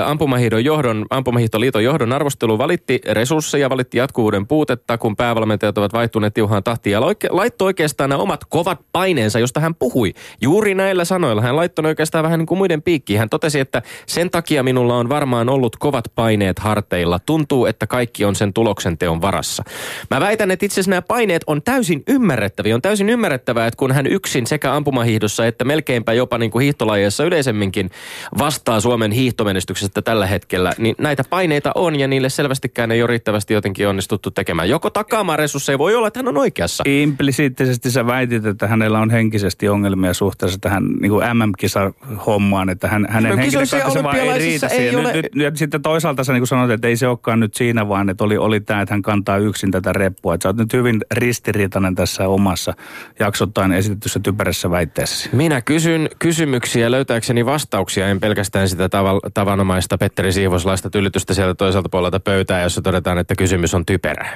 [0.00, 6.34] ä, ampumahiihdon johdon, ampumahiihtoliiton johdon arvostelu valitti resursseja, valitti jatkuvuuden puutetta, kun päävalmentajat ovat vaihtuneet
[6.34, 10.14] tiuhaan tahtiin ja laittoi oikeastaan nämä omat kovat paineensa, josta hän puhui.
[10.40, 13.18] Juuri näillä sanoilla hän laittoi oikeastaan vähän niin kuin muiden piikkiin.
[13.18, 17.18] Hän totesi, että sen takia minulla on varmaan ollut kovat paineet harteilla.
[17.18, 19.62] Tuntuu, että kaikki on sen tuloksen teon varassa.
[20.10, 22.74] Mä väitän, että itse asiassa nämä paineet on täysin ymmärrettäviä.
[22.74, 27.24] On täysin ymmärrettävää, että kun hän yksin sekä ampumahiihdossa että melkeinpä jopa niin kuin hiihtolajeissa
[27.24, 27.90] yleisemminkin
[28.38, 33.54] vastaa Suomen hiihtomenestyksestä tällä hetkellä, niin näitä paineita on ja niille selvästikään ei ole riittävästi
[33.54, 34.68] jotenkin onnistuttu tekemään.
[34.68, 36.84] Joko takaamaan resursseja, voi olla, että hän on oikeassa.
[36.86, 43.06] Implisiittisesti sä väitit, että hänellä on henkisesti ongelmia suhteessa tähän niin kuin MM-kisa-hommaan, että hän,
[43.10, 44.96] hänen No henkilökohtaisen vaan ei riitä ei siihen.
[44.96, 47.88] ole- Nyt, nyt, ja sitten toisaalta sä niin sanoit, että ei se olekaan nyt siinä,
[47.88, 50.34] vaan että oli, oli tämä, että hän kantaa yksin tätä reppua.
[50.34, 52.74] Että sä oot nyt hyvin ristiriitainen tässä omassa
[53.18, 55.28] jaksottain esitetyssä typerässä väitteessäsi.
[55.32, 61.88] Minä kysyn kysymyksiä löytääkseni vastauksia, en pelkästään sitä tava- tavanomaista Petteri Siivoslaista tylytystä sieltä toiselta
[61.88, 64.28] puolelta pöytää, jossa todetaan, että kysymys on typerä.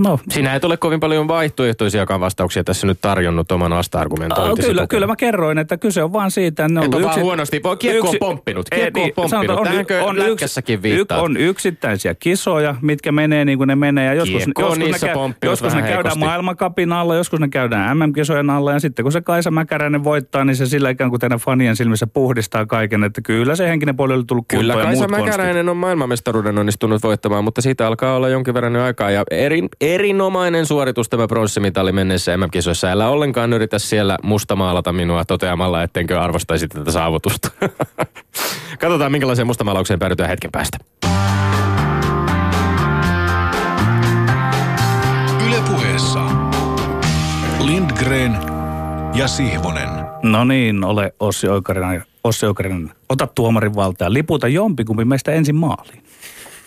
[0.00, 4.86] No, Sinä et ole kovin paljon vaihtoehtoisiakaan vastauksia tässä nyt tarjonnut oman Aa, vasta-argumentointisi kyllä,
[4.86, 7.60] kyllä mä kerroin, että kyse on vaan siitä, että ne on Et on vaan huonosti-
[7.62, 9.30] voi- kiekko on pomppinut, Ei, kiekko on pomppinut.
[9.30, 11.22] sanotaan, Tähänkö lätkässäkin viittaat?
[11.22, 14.06] on yksittäisiä kisoja, mitkä menee niin kuin ne menee.
[14.06, 16.18] Ja joskus, Kiekko on joskus, ne, niissä käy, pomppinut joskus ne käydään heikosti.
[16.18, 18.72] maailmankapin alla, joskus ne käydään MM-kisojen alla.
[18.72, 22.06] Ja sitten kun se Kaisa Mäkäräinen voittaa, niin se sillä ikään kuin teidän fanien silmissä
[22.06, 23.04] puhdistaa kaiken.
[23.04, 25.10] Että kyllä se henkinen puoli oli tullut Kyllä Kaisa konstit.
[25.24, 29.10] Mäkäräinen on maailmanmestaruuden onnistunut voittamaan, mutta siitä alkaa olla jonkin verran aikaa.
[29.10, 32.86] Ja eri, erinomainen suoritus tämä pronssimitali mennessä MM-kisoissa.
[32.88, 37.50] Älä ollenkaan yritä siellä mustamaalata minua toteamalla, ettenkö arvostaisi tätä saavutusta.
[38.80, 40.78] Katsotaan, minkälaiseen mustamaalaukseen päädytään hetken päästä.
[45.46, 46.20] Ylepuheessa
[47.60, 48.36] Lindgren
[49.14, 49.88] ja Sihvonen.
[50.22, 52.04] No niin, ole Ossi Oikarinen.
[52.24, 54.12] Ossi Oikarinen, ota tuomarin valtaa.
[54.12, 56.02] Liputa jompikumpi meistä ensin maaliin.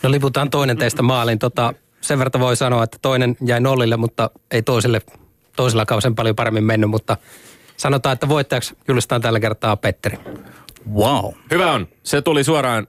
[0.02, 1.38] No liputaan toinen teistä maaliin.
[1.38, 1.74] Tota,
[2.06, 5.00] sen verran voi sanoa, että toinen jäi nollille, mutta ei toiselle,
[5.56, 7.16] toisella kausen paljon paremmin mennyt, mutta
[7.76, 10.18] sanotaan, että voittajaksi julistaan tällä kertaa Petteri.
[10.94, 11.32] Wow.
[11.50, 11.88] Hyvä on.
[12.02, 12.86] Se tuli suoraan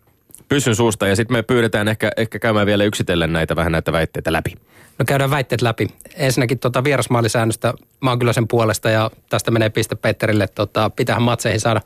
[0.49, 4.34] pysyn suusta ja sitten me pyydetään ehkä, ehkä käymään vielä yksitellen näitä vähän näitä väitteitä
[4.34, 4.53] läpi.
[4.99, 5.88] No käydään väitteet läpi.
[6.15, 10.47] Ensinnäkin tota vierasmaalisäännöstä, mä oon kyllä sen puolesta ja tästä menee piste Petterille.
[10.47, 11.82] Tota, pitäähän matseihin saada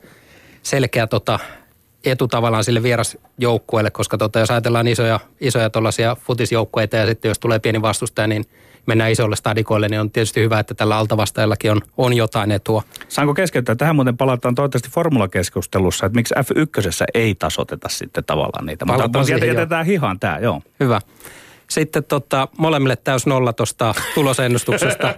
[0.62, 1.38] selkeä tota,
[2.04, 7.38] etu tavallaan sille vierasjoukkueelle, koska tota, jos ajatellaan isoja, isoja tuollaisia futisjoukkueita ja sitten jos
[7.38, 8.44] tulee pieni vastustaja, niin
[8.86, 12.82] mennään isolle stadikoille, niin on tietysti hyvä, että tällä altavastajallakin on, on jotain etua.
[13.08, 13.74] Saanko keskeyttää?
[13.74, 18.84] Tähän muuten palataan toivottavasti formulakeskustelussa, että miksi F1 ei tasoteta sitten tavallaan niitä.
[18.84, 20.62] Mutta Palataan siihen, jätetään hihaan tämä, joo.
[20.80, 21.00] Hyvä.
[21.72, 25.14] Sitten tota, molemmille täys nolla tuosta tulosennustuksesta.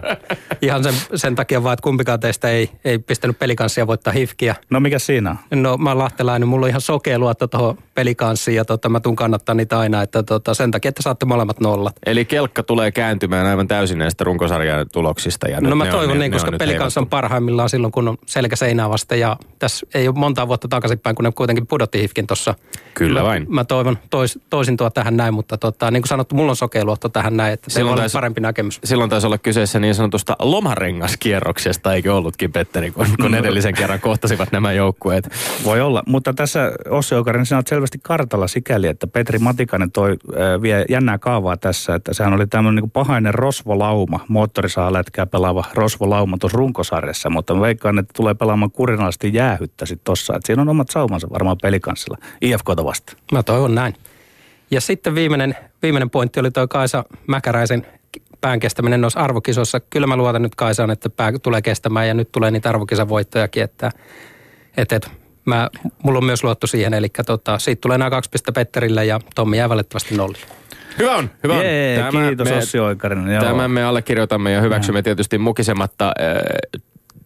[0.61, 4.55] Ihan sen, sen takia vaan, että kumpikaan teistä ei, ei pistänyt pelikanssia voittaa hifkiä.
[4.69, 5.61] No mikä siinä on?
[5.61, 9.15] No mä oon lahtelainen, mulla on ihan sokea luotto tuohon pelikanssiin ja tota, mä tuun
[9.15, 11.95] kannattaa niitä aina, että tota, sen takia, että saatte molemmat nollat.
[12.05, 15.47] Eli kelkka tulee kääntymään aivan täysin näistä runkosarjan tuloksista.
[15.47, 18.17] Ja No mä ne toivon on, niin, ne koska pelikans on parhaimmillaan silloin, kun on
[18.25, 22.27] selkä seinää vasten ja tässä ei ole monta vuotta takaisinpäin, kun ne kuitenkin pudotti hifkin
[22.27, 22.55] tuossa.
[22.93, 23.45] Kyllä mä, vain.
[23.49, 26.85] Mä toivon tois, toisin tuo tähän näin, mutta tota, niin kuin sanottu, mulla on sokea
[26.85, 28.79] luotto tähän näin, että teillä on taisi- parempi näkemys.
[28.83, 34.51] Silloin taisi olla kyseessä niin sanotusta lomarengaskierroksesta, eikö ollutkin Petteri, kun, kun edellisen kerran kohtasivat
[34.51, 35.29] nämä joukkueet.
[35.63, 40.11] Voi olla, mutta tässä Ossi Oukarinen, sinä olet selvästi kartalla sikäli, että Petri Matikainen toi
[40.11, 46.37] äh, vie jännää kaavaa tässä, että sehän oli tämmöinen niin pahainen rosvolauma, moottorisahalätkää pelaava rosvolauma
[46.37, 50.69] tuossa runkosarjassa, mutta mä veikkaan, että tulee pelaamaan kurinalaisesti jäähyttä sitten tossa, että siinä on
[50.69, 53.17] omat saumansa varmaan pelikanssilla IFKta vastaan.
[53.31, 53.95] Mä toivon näin.
[54.71, 57.87] Ja sitten viimeinen, viimeinen pointti oli tuo Kaisa Mäkäräisen
[58.41, 59.79] pään kestäminen noissa arvokisoissa.
[59.79, 63.91] Kyllä mä luotan nyt Kaisaan, että pää tulee kestämään ja nyt tulee niitä arvokisavoittojakin, että,
[64.77, 65.09] että, että
[65.45, 65.69] mä,
[66.03, 66.93] mulla on myös luotto siihen.
[66.93, 70.45] Eli tota, siitä tulee nämä kaksi pistettä Petterille ja Tommi jää valitettavasti nollille.
[70.99, 71.65] Hyvä on, hyvä on.
[71.65, 73.41] Jee, kiitos me, Ossi Oikarinen.
[73.41, 76.13] Tämän me allekirjoitamme ja hyväksymme tietysti mukisematta.
[76.21, 76.81] Äh,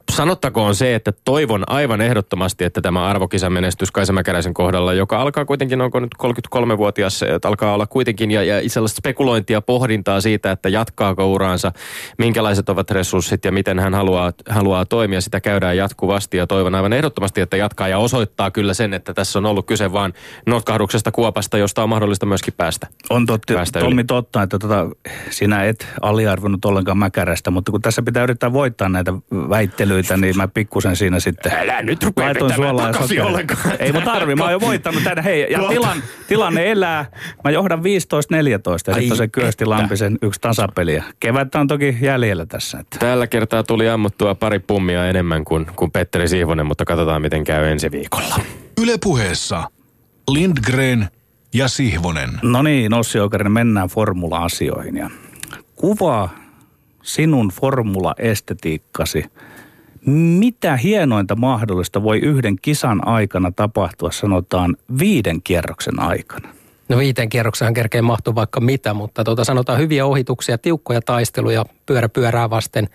[0.09, 5.81] Sanottakoon se, että toivon aivan ehdottomasti, että tämä arvokisamenestys Kaisa Mäkäräisen kohdalla, joka alkaa kuitenkin,
[5.81, 11.31] onko nyt 33-vuotias, että alkaa olla kuitenkin ja, ja sellaista spekulointia, pohdintaa siitä, että jatkaako
[11.31, 11.71] uraansa,
[12.17, 15.21] minkälaiset ovat resurssit ja miten hän haluaa, haluaa toimia.
[15.21, 19.39] Sitä käydään jatkuvasti ja toivon aivan ehdottomasti, että jatkaa ja osoittaa kyllä sen, että tässä
[19.39, 20.13] on ollut kyse vain
[20.45, 22.87] notkahduksesta kuopasta, josta on mahdollista myöskin päästä.
[23.09, 24.03] On totti, päästä Tommi yli.
[24.03, 24.87] totta, että tota,
[25.29, 30.37] sinä et aliarvonnut ollenkaan mäkärästä, mutta kun tässä pitää yrittää voittaa näitä väittelyitä esittelyitä, niin
[30.37, 33.71] mä pikkusen siinä sitten Älä nyt rupea laitoin suolaa ja ollenkaan.
[33.79, 35.23] Ei mun tarvi, mä oon jo voittanut tänne.
[35.23, 37.05] Hei, ja tilan, tilanne elää.
[37.43, 37.83] Mä johdan 15-14
[38.87, 39.65] ja sitten se Kyösti.
[39.65, 40.95] Lampisen yksi tasapeli.
[40.95, 42.79] Ja Kevättä on toki jäljellä tässä.
[42.79, 42.99] Että.
[42.99, 47.67] Tällä kertaa tuli ammuttua pari pummia enemmän kuin, kuin Petteri Siivonen, mutta katsotaan miten käy
[47.67, 48.39] ensi viikolla.
[48.81, 49.69] Ylepuheessa
[50.31, 51.07] Lindgren
[51.53, 52.29] ja Sihvonen.
[52.41, 54.97] No niin, Ossi Oukarinen, mennään formula-asioihin.
[54.97, 55.09] Ja
[55.75, 56.35] kuvaa
[57.01, 59.25] sinun formula-estetiikkasi.
[60.05, 66.49] Mitä hienointa mahdollista voi yhden kisan aikana tapahtua, sanotaan viiden kierroksen aikana?
[66.89, 72.09] No viiteen kierrokseen kerkeen mahtuu vaikka mitä, mutta tuota, sanotaan hyviä ohituksia, tiukkoja taisteluja pyörä
[72.09, 72.89] pyörää vasten.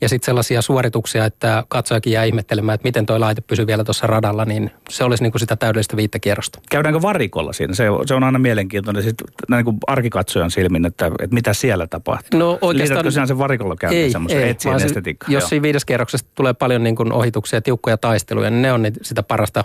[0.00, 4.06] Ja sitten sellaisia suorituksia, että katsojakin jää ihmettelemään, että miten toi laite pysyy vielä tuossa
[4.06, 6.60] radalla, niin se olisi niin kuin sitä täydellistä viittä kierrosta.
[6.70, 7.74] Käydäänkö varikolla siinä?
[7.74, 9.14] Se, se on aina mielenkiintoinen sit,
[9.48, 12.40] näin kuin arkikatsojan silmin, että, että mitä siellä tapahtuu.
[12.40, 12.76] No oikeastaan...
[12.78, 15.32] Liitätkö sinä sen varikolla käyntiin semmoisen etsien vaan se- estetiikkaan?
[15.32, 19.22] Jos siinä viides kierroksesta tulee paljon niin kuin ohituksia, tiukkoja taisteluja, niin ne on sitä
[19.22, 19.64] parasta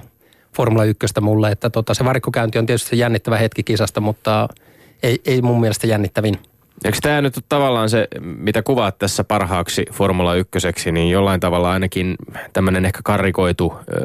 [0.56, 1.52] Formula 1 mulle.
[1.52, 4.48] Että tota, se varikkokäynti on tietysti se jännittävä hetki kisasta, mutta
[5.04, 6.38] ei, ei mun mielestä jännittävin.
[6.86, 11.72] Eikö tämä nyt ole tavallaan se, mitä kuvaat tässä parhaaksi Formula 1, niin jollain tavalla
[11.72, 12.16] ainakin
[12.54, 14.02] tämmöinen ehkä karikoitu ö,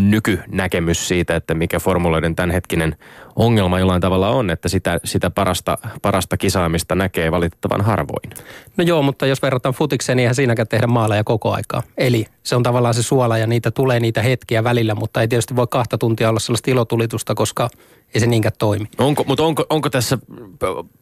[0.00, 2.96] nykynäkemys siitä, että mikä formuloiden tämänhetkinen
[3.36, 8.30] ongelma jollain tavalla on, että sitä, sitä parasta, parasta kisaamista näkee valitettavan harvoin.
[8.76, 11.82] No joo, mutta jos verrataan futikseen, niin eihän siinäkään tehdä maaleja koko aikaa.
[11.98, 15.56] Eli se on tavallaan se suola ja niitä tulee niitä hetkiä välillä, mutta ei tietysti
[15.56, 17.70] voi kahta tuntia olla sellaista ilotulitusta, koska
[18.14, 18.86] ei se niinkään toimi.
[18.98, 20.18] Onko, mutta onko, onko tässä,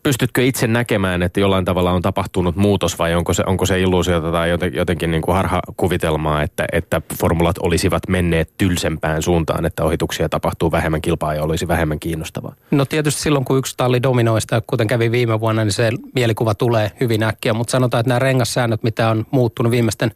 [0.02, 4.32] pystytkö itse näkemään, että jollain tavalla on tapahtunut muutos vai onko se, onko se illuusiota
[4.32, 10.28] tai joten, jotenkin niin kuin harhakuvitelmaa, että, että formulat olisivat menneet tylsempään suuntaan, että ohituksia
[10.28, 12.54] tapahtuu vähemmän kilpaa ja olisi vähemmän kiinnostavaa?
[12.70, 16.90] No tietysti silloin, kun yksi talli dominoista, kuten kävi viime vuonna, niin se mielikuva tulee
[17.00, 17.54] hyvin äkkiä.
[17.54, 20.10] Mutta sanotaan, että nämä rengassäännöt, mitä on muuttunut viimeisten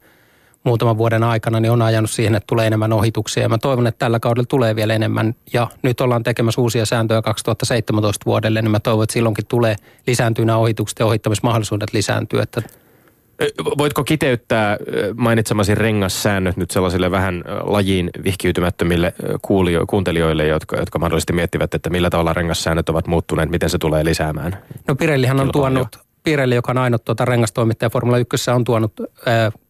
[0.64, 3.42] muutaman vuoden aikana, niin on ajanut siihen, että tulee enemmän ohituksia.
[3.42, 5.34] Ja mä toivon, että tällä kaudella tulee vielä enemmän.
[5.52, 10.44] Ja nyt ollaan tekemässä uusia sääntöjä 2017 vuodelle, niin mä toivon, että silloinkin tulee lisääntyä
[10.44, 12.42] nämä ohitukset ja ohittamismahdollisuudet lisääntyä.
[12.42, 12.62] Että
[13.78, 14.76] Voitko kiteyttää
[15.16, 21.90] mainitsemasi rengassäännöt nyt sellaisille vähän lajiin vihkiytymättömille ö, kuulio, kuuntelijoille, jotka, jotka mahdollisesti miettivät, että
[21.90, 24.58] millä tavalla rengassäännöt ovat muuttuneet, miten se tulee lisäämään?
[24.88, 29.04] No Pirellihan on tuonut, Pirelli, joka on ainut tuota rengastoimittaja Formula 1, on tuonut ö,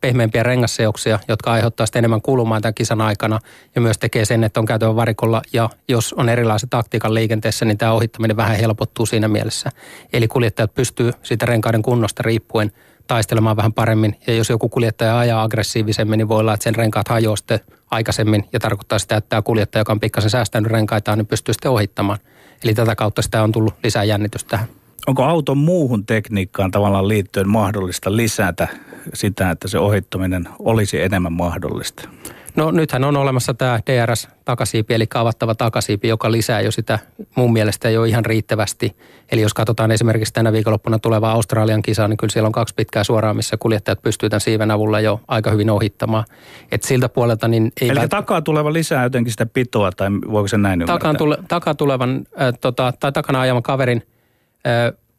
[0.01, 3.39] pehmeämpiä rengasseoksia, jotka aiheuttaa sitten enemmän kulumaan tämän kisan aikana
[3.75, 7.79] ja myös tekee sen, että on käytävä varikolla ja jos on erilaiset taktiikan liikenteessä, niin
[7.79, 9.71] tämä ohittaminen vähän helpottuu siinä mielessä.
[10.13, 12.73] Eli kuljettajat pystyy siitä renkaiden kunnosta riippuen
[13.07, 17.09] taistelemaan vähän paremmin ja jos joku kuljettaja ajaa aggressiivisemmin, niin voi olla, että sen renkaat
[17.09, 17.61] hajoaa sitten
[17.91, 21.71] aikaisemmin ja tarkoittaa sitä, että tämä kuljettaja, joka on pikkasen säästänyt renkaitaan, niin pystyy sitten
[21.71, 22.19] ohittamaan.
[22.65, 24.80] Eli tätä kautta sitä on tullut lisää jännitystä tähän.
[25.07, 28.69] Onko auton muuhun tekniikkaan tavallaan liittyen mahdollista lisätä
[29.15, 32.09] sitä, että se ohittaminen olisi enemmän mahdollista?
[32.57, 36.99] No nythän on olemassa tämä DRS-takasiipi, eli avattava takasiipi, joka lisää jo sitä
[37.35, 38.97] mun mielestä jo ihan riittävästi.
[39.33, 43.05] Eli jos katsotaan esimerkiksi tänä viikonloppuna tulevaa Australian kisaa, niin kyllä siellä on kaksi pitkää
[43.05, 46.25] suoraa, missä kuljettajat pystyvät tämän siiven avulla jo aika hyvin ohittamaan.
[46.73, 50.49] Et siltä puolelta niin ei Eli vält- takaa tuleva lisää jotenkin sitä pitoa, tai voiko
[50.49, 50.99] se näin ymmärtää?
[50.99, 54.03] takaan, tule, takaa tulevan äh, tota, tai takana ajaman kaverin,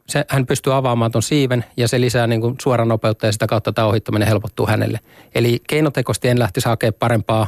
[0.08, 3.48] se, hän pystyy avaamaan tuon siiven ja se lisää niin kuin suoran nopeutta ja sitä
[3.48, 5.00] kautta tämä ohittaminen helpottuu hänelle.
[5.36, 7.48] Eli keinotekoisesti en lähtisi hakemaan parempaa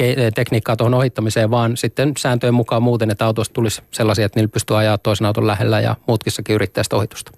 [0.00, 4.52] ke- tekniikkaa tuohon ohittamiseen, vaan sitten sääntöjen mukaan muuten, että autosta tulisi sellaisia, että niillä
[4.52, 7.32] pystyy ajaa toisen auton lähellä ja muutkin yrittää sitä ohitusta.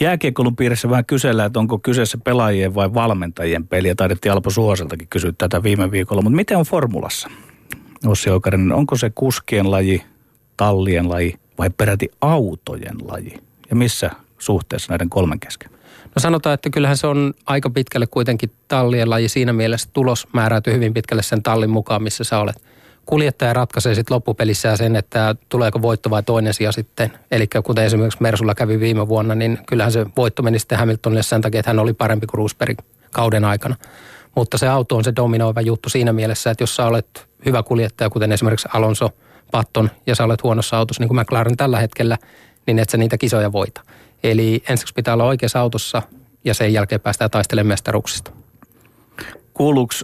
[0.00, 5.08] Jääkiekkoilun piirissä vähän kysellään, että onko kyseessä pelaajien vai valmentajien peli, ja taidettiin Alpo Suoseltakin
[5.08, 6.22] kysyä tätä viime viikolla.
[6.22, 7.28] Mutta miten on formulassa?
[8.06, 10.02] Ossi Oukarinen, onko se kuskien laji,
[10.56, 13.34] tallien laji vai peräti autojen laji?
[13.70, 15.70] Ja missä suhteessa näiden kolmen kesken?
[16.04, 20.74] No sanotaan, että kyllähän se on aika pitkälle kuitenkin tallien laji siinä mielessä, tulos määräytyy
[20.74, 22.62] hyvin pitkälle sen tallin mukaan, missä sä olet.
[23.06, 27.12] Kuljettaja ratkaisee sitten loppupelissä sen, että tuleeko voitto vai toinen sija sitten.
[27.30, 31.40] Eli kuten esimerkiksi Mersulla kävi viime vuonna, niin kyllähän se voitto meni sitten Hamiltonille sen
[31.40, 32.78] takia, että hän oli parempi kuin Roosberg
[33.12, 33.76] kauden aikana.
[34.36, 38.10] Mutta se auto on se dominoiva juttu siinä mielessä, että jos sä olet hyvä kuljettaja,
[38.10, 39.10] kuten esimerkiksi Alonso,
[39.52, 42.18] Patton, ja sä olet huonossa autossa, niin kuin McLaren tällä hetkellä,
[42.66, 43.80] niin et sä niitä kisoja voita.
[44.22, 46.02] Eli ensiksi pitää olla oikeassa autossa
[46.44, 48.30] ja sen jälkeen päästään taistelemaan mestaruuksista.
[49.54, 49.94] Kuuluuko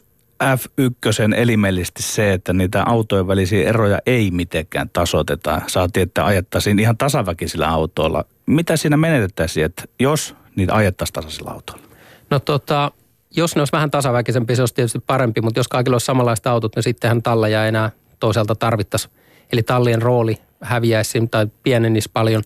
[0.44, 5.62] F1 elimellisesti se, että niitä autojen välisiä eroja ei mitenkään tasoiteta?
[5.66, 8.24] Saatiin, että ajettaisiin ihan tasaväkisillä autoilla.
[8.46, 11.86] Mitä siinä menetettäisiin, että jos niitä ajettaisiin tasaisilla autoilla?
[12.30, 12.92] No tota,
[13.30, 16.76] jos ne olisi vähän tasaväkisempi, se olisi tietysti parempi, mutta jos kaikilla olisi samanlaiset autot,
[16.76, 19.08] niin sittenhän talleja ei enää toisaalta tarvittaisi.
[19.52, 22.42] Eli tallien rooli häviäisi tai pienenisi paljon.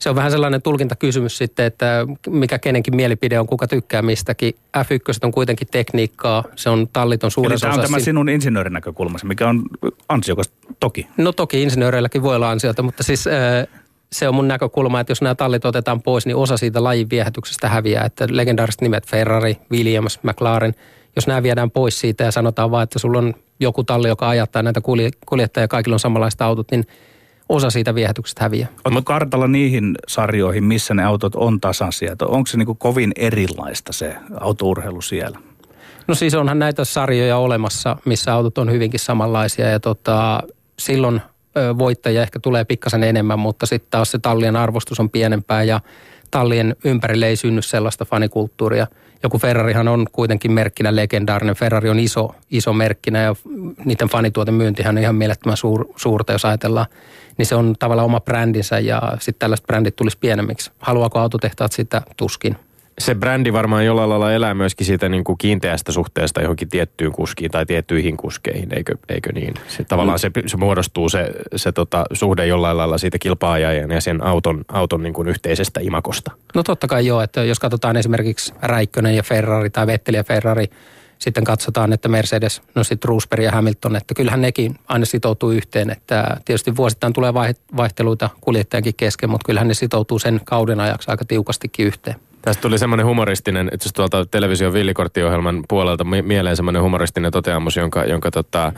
[0.00, 4.54] se on vähän sellainen tulkintakysymys sitten, että mikä kenenkin mielipide on, kuka tykkää mistäkin.
[4.78, 9.26] F1 on kuitenkin tekniikkaa, se on talliton suurin Eli tämä on tämä sinun insinöörin näkökulmasi,
[9.26, 9.62] mikä on
[10.08, 11.06] ansiokasta toki.
[11.16, 13.24] No toki insinööreilläkin voi olla ansiota, mutta siis
[14.12, 17.68] se on mun näkökulma, että jos nämä tallit otetaan pois, niin osa siitä lajin viehätyksestä
[17.68, 18.04] häviää.
[18.04, 20.74] Että legendaariset nimet Ferrari, Williams, McLaren,
[21.16, 24.62] jos nämä viedään pois siitä ja sanotaan vaan, että sulla on joku talli, joka ajattaa
[24.62, 24.80] näitä
[25.26, 26.84] kuljettajia kaikilla on samanlaiset autot, niin
[27.48, 28.68] osa siitä viehätyksestä häviää.
[28.84, 32.16] Onko kartalla niihin sarjoihin, missä ne autot on tasaisia?
[32.22, 35.38] Onko se niin kovin erilaista se autourheilu siellä?
[36.08, 40.42] No siis onhan näitä sarjoja olemassa, missä autot on hyvinkin samanlaisia ja tota,
[40.78, 41.20] silloin
[41.78, 45.80] voittajia ehkä tulee pikkasen enemmän, mutta sitten taas se tallien arvostus on pienempää ja
[46.30, 48.86] tallien ympärille ei synny sellaista fanikulttuuria.
[49.22, 51.56] Joku Ferrarihan on kuitenkin merkkinä legendaarinen.
[51.56, 53.36] Ferrari on iso, iso merkkinä ja
[53.84, 56.86] niiden fanituotemyyntihän on ihan mielettömän suur, suurta, jos ajatellaan.
[57.38, 60.70] Niin se on tavallaan oma brändinsä ja sitten tällaiset brändit tulisi pienemmiksi.
[60.78, 62.02] Haluaako autotehtaat sitä?
[62.16, 62.56] Tuskin
[63.00, 67.50] se brändi varmaan jollain lailla elää myöskin siitä niin kuin kiinteästä suhteesta johonkin tiettyyn kuskiin
[67.50, 69.54] tai tiettyihin kuskeihin, eikö, eikö niin?
[69.68, 74.22] Se, tavallaan se, se muodostuu se, se tota, suhde jollain lailla siitä kilpaajajan ja sen
[74.22, 76.30] auton, auton niin kuin yhteisestä imakosta.
[76.54, 80.66] No totta kai joo, että jos katsotaan esimerkiksi Räikkönen ja Ferrari tai Vetteli ja Ferrari,
[81.18, 85.90] sitten katsotaan, että Mercedes, no sitten Roosberg ja Hamilton, että kyllähän nekin aina sitoutuu yhteen,
[85.90, 87.34] että tietysti vuosittain tulee
[87.76, 92.16] vaihteluita kuljettajankin kesken, mutta kyllähän ne sitoutuu sen kauden ajaksi aika tiukastikin yhteen.
[92.42, 98.04] Tästä tuli semmoinen humoristinen, itse asiassa tuolta television villikorttiohjelman puolelta mieleen semmoinen humoristinen toteamus, jonka,
[98.04, 98.72] jonka tota,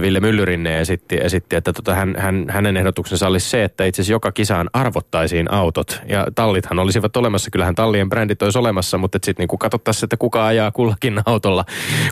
[0.00, 4.32] Ville Myllyrinne esitti, esitti että tota, hän, hän, hänen ehdotuksensa olisi se, että itse joka
[4.32, 6.00] kisaan arvottaisiin autot.
[6.08, 10.46] Ja tallithan olisivat olemassa, kyllähän tallien brändit olisi olemassa, mutta sitten niin katsottaisiin, että kuka
[10.46, 11.64] ajaa kullakin autolla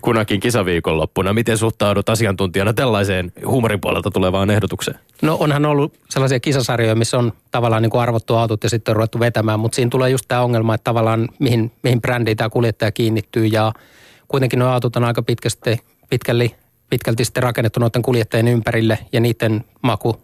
[0.03, 1.33] kunakin kisaviikonloppuna.
[1.33, 4.99] Miten suhtaudut asiantuntijana tällaiseen huumorin puolelta tulevaan ehdotukseen?
[5.23, 8.97] No onhan ollut sellaisia kisasarjoja, missä on tavallaan niin kuin arvottu autot ja sitten on
[8.97, 12.93] ruvettu vetämään, mutta siinä tulee just tämä ongelma, että tavallaan mihin, mihin brändiin tämä kuljettaja
[12.93, 13.47] kiinnittyy.
[13.47, 13.73] Ja
[14.29, 15.79] kuitenkin nuo autot on aika pitkästi,
[16.11, 16.55] pitkälti,
[16.91, 20.17] pitkälti sitten rakennettu noiden kuljettajien ympärille ja niiden maku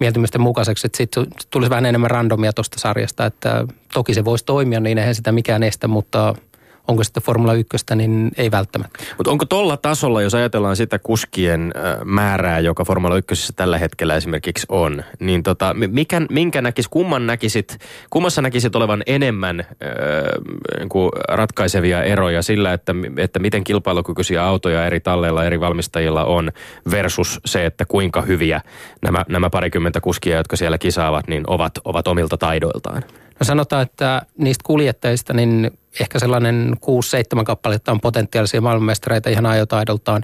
[0.00, 4.80] mieltymysten mukaiseksi, että sitten tulisi vähän enemmän randomia tuosta sarjasta, että toki se voisi toimia,
[4.80, 6.34] niin eihän sitä mikään estä, mutta–
[6.90, 8.98] onko sitten Formula 1, niin ei välttämättä.
[9.16, 11.72] Mutta onko tuolla tasolla, jos ajatellaan sitä kuskien
[12.04, 17.78] määrää, joka Formula 1 tällä hetkellä esimerkiksi on, niin tota, mikä, minkä näkis, kumman näkisit,
[18.10, 19.66] kummassa näkisit olevan enemmän äh,
[20.78, 20.88] niin
[21.28, 26.52] ratkaisevia eroja sillä, että, että miten kilpailukykyisiä autoja eri talleilla, eri valmistajilla on
[26.90, 28.60] versus se, että kuinka hyviä
[29.02, 33.02] nämä, nämä parikymmentä kuskia, jotka siellä kisaavat, niin ovat, ovat omilta taidoiltaan?
[33.40, 36.76] No sanotaan, että niistä kuljettajista niin ehkä sellainen
[37.40, 40.22] 6-7 kappaletta on potentiaalisia maailmanmestareita ihan ajotaidoltaan.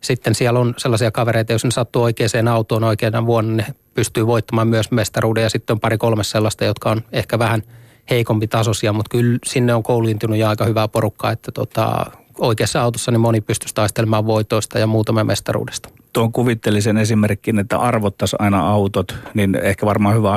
[0.00, 4.68] Sitten siellä on sellaisia kavereita, jos ne sattuu oikeaan autoon oikeana vuonna, ne pystyy voittamaan
[4.68, 5.42] myös mestaruuden.
[5.42, 7.62] Ja sitten on pari kolme sellaista, jotka on ehkä vähän
[8.10, 12.06] heikompi tasoisia, mutta kyllä sinne on kouluintunut ja aika hyvää porukkaa, että tota,
[12.38, 18.36] oikeassa autossa niin moni pystyisi taistelemaan voitoista ja muutama mestaruudesta tuon kuvittelisen esimerkin, että arvottaisi
[18.38, 20.36] aina autot, niin ehkä varmaan hyvä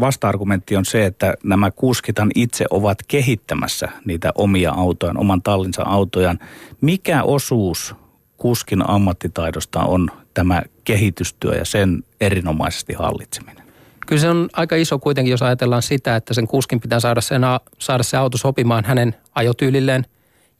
[0.00, 6.38] vasta-argumentti on se, että nämä kuskithan itse ovat kehittämässä niitä omia autoja, oman tallinsa autojan.
[6.80, 7.94] Mikä osuus
[8.36, 13.66] kuskin ammattitaidosta on tämä kehitystyö ja sen erinomaisesti hallitseminen?
[14.06, 17.42] Kyllä se on aika iso kuitenkin, jos ajatellaan sitä, että sen kuskin pitää saada, sen,
[17.78, 20.06] saada se auto sopimaan hänen ajotyylilleen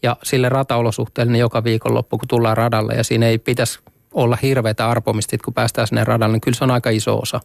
[0.02, 2.94] ja sille rataolosuhteelle joka viikonloppu, kun tullaan radalle.
[2.94, 3.78] Ja siinä ei pitäisi
[4.14, 7.40] olla hirveitä arpomista, kun päästään sinne radalle, niin kyllä se on aika iso osa.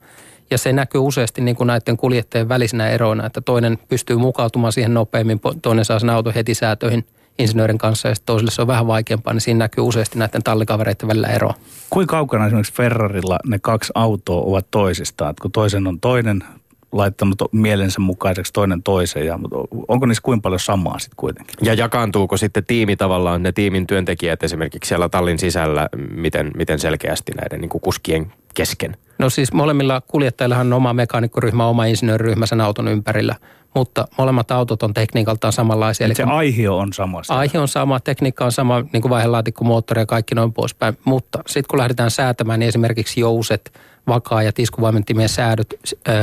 [0.52, 4.94] Ja se näkyy useasti niin kuin näiden kuljettajien välisinä eroina, että toinen pystyy mukautumaan siihen
[4.94, 7.06] nopeammin, toinen saa sen auton heti säätöihin
[7.40, 11.28] insinöörin kanssa ja toiselle se on vähän vaikeampaa, niin siinä näkyy useasti näiden tallikavereiden välillä
[11.28, 11.54] eroa.
[11.90, 15.34] Kuinka kaukana esimerkiksi Ferrarilla ne kaksi autoa ovat toisistaan?
[15.42, 16.44] Kun toisen on toinen
[16.92, 19.26] laittanut mielensä mukaiseksi toinen toiseen.
[19.26, 19.40] Ja,
[19.88, 21.56] onko niissä kuinka paljon samaa sitten kuitenkin?
[21.62, 27.32] Ja jakaantuuko sitten tiimi tavallaan, ne tiimin työntekijät esimerkiksi siellä tallin sisällä, miten, miten selkeästi
[27.32, 28.98] näiden niin kuin kuskien kesken?
[29.20, 33.36] No siis molemmilla kuljettajillahan on oma mekaanikkoryhmä, oma insinööriryhmä sen auton ympärillä.
[33.76, 36.06] Mutta molemmat autot on tekniikaltaan samanlaisia.
[36.06, 37.22] Eli se aihio on sama.
[37.30, 40.98] Aihio on sama, tekniikka on sama, niin kuin vaihelaatikko, moottori ja kaikki noin poispäin.
[41.06, 43.72] Mutta sitten kun lähdetään säätämään, niin esimerkiksi jouset–
[44.08, 45.74] vakaa- ja tiskuvoimentimien säädöt,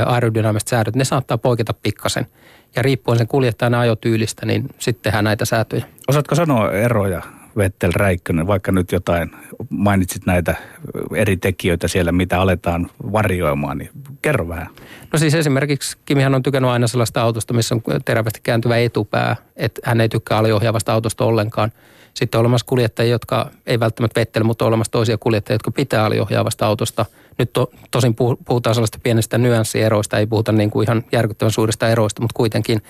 [0.06, 2.26] aerodynaamiset säädöt, ne saattaa poiketa pikkasen.
[2.76, 5.84] Ja riippuen sen kuljettajan ajotyylistä, niin sitten tehdään näitä säätöjä.
[6.08, 7.22] Osaatko sanoa eroja
[7.56, 9.30] Vettel, Räikkönen, vaikka nyt jotain,
[9.70, 10.54] mainitsit näitä
[11.14, 13.90] eri tekijöitä siellä, mitä aletaan varjoimaan, niin
[14.22, 14.66] kerro vähän.
[15.12, 19.80] No siis esimerkiksi Kimihän on tykännyt aina sellaista autosta, missä on terävästi kääntyvä etupää, että
[19.84, 21.72] hän ei tykkää aliohjaavasta autosta ollenkaan.
[22.14, 26.04] Sitten on olemassa kuljettajia, jotka ei välttämättä vettele, mutta on olemassa toisia kuljettajia, jotka pitää
[26.04, 27.06] aliohjaavasta autosta.
[27.38, 32.22] Nyt to, tosin puhutaan sellaista pienestä nyanssieroista, ei puhuta niin kuin ihan järkyttävän suurista eroista,
[32.22, 32.82] mutta kuitenkin.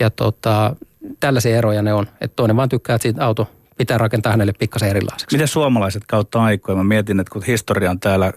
[0.00, 0.76] Ja tota,
[1.20, 2.06] tällaisia eroja ne on.
[2.20, 5.36] Että toinen vaan tykkää, että siitä auto pitää rakentaa hänelle pikkasen erilaiseksi.
[5.36, 6.76] Miten suomalaiset kautta aikoja?
[6.76, 8.34] Mä mietin, että kun historia on täällä äh,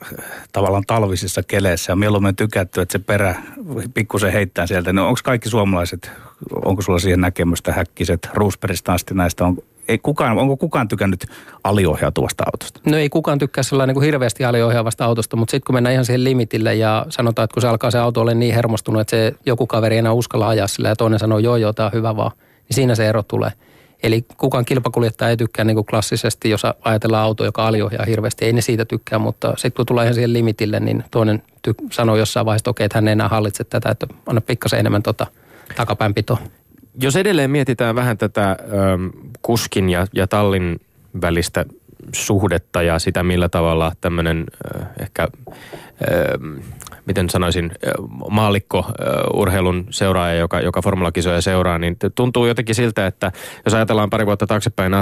[0.51, 3.35] tavallaan talvisissa keleissä ja mieluummin tykätty, että se perä
[3.93, 6.11] pikkusen heittää sieltä, niin onko kaikki suomalaiset,
[6.65, 11.25] onko sulla siihen näkemystä, häkkiset, Roosbergista asti näistä, on, ei kukaan, onko kukaan tykännyt
[11.63, 12.79] aliohjautuvasta autosta?
[12.85, 16.05] No ei kukaan tykkää sellainen niin kuin hirveästi aliohjaavasta autosta, mutta sitten kun mennään ihan
[16.05, 19.33] siihen limitille ja sanotaan, että kun se alkaa se auto olla niin hermostunut, että se
[19.45, 22.15] joku kaveri ei enää uskalla ajaa sillä ja toinen sanoo, joo joo, tämä on hyvä
[22.15, 23.51] vaan, niin siinä se ero tulee.
[24.05, 28.45] Eli kukaan kilpakuljettaja ei tykkää niin kuin klassisesti, jos ajatellaan auto, joka aliohjaa hirveästi.
[28.45, 32.15] Ei ne siitä tykkää, mutta sitten kun tulee ihan siihen limitille, niin toinen ty- sanoo
[32.15, 35.27] jossain vaiheessa, että okei, että hän ei enää hallitse tätä, että anna pikkasen enemmän tota
[35.75, 36.37] takapäänpitoa.
[37.01, 38.55] Jos edelleen mietitään vähän tätä ö,
[39.41, 40.79] kuskin ja, ja tallin
[41.21, 41.65] välistä
[42.11, 44.45] suhdetta ja sitä, millä tavalla tämmöinen
[44.99, 45.27] ehkä
[47.05, 47.71] miten sanoisin,
[48.29, 48.85] maallikko
[49.33, 53.31] urheilun seuraaja, joka, joka formulakisoja seuraa, niin tuntuu jotenkin siltä, että
[53.65, 54.93] jos ajatellaan pari vuotta taaksepäin,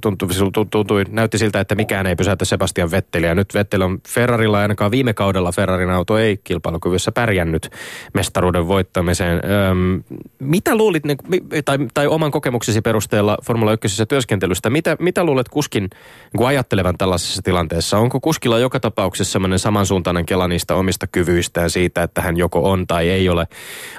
[0.00, 0.28] tuntui,
[0.70, 3.34] tuntui, näytti siltä, että mikään ei pysäytä Sebastian Vetteliä.
[3.34, 7.70] Nyt Vettel on Ferrarilla, ainakaan viime kaudella Ferrarin auto ei kilpailukyvyssä pärjännyt
[8.14, 9.40] mestaruuden voittamiseen.
[9.70, 10.02] Öm,
[10.38, 11.18] mitä luulit, niin,
[11.64, 15.90] tai, tai oman kokemuksesi perusteella Formula 1 työskentelystä, mitä, mitä luulet kuskin
[16.32, 17.98] niin ajattelevan tällaisessa tilanteessa?
[17.98, 21.06] Onko kuskilla joka tapauksessa sellainen samansuuntainen kela niistä omista
[21.46, 23.46] kyvyistään siitä, että hän joko on tai ei ole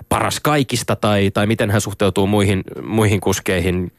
[0.09, 3.91] paras kaikista tai, tai miten hän suhteutuu muihin, muihin kuskeihin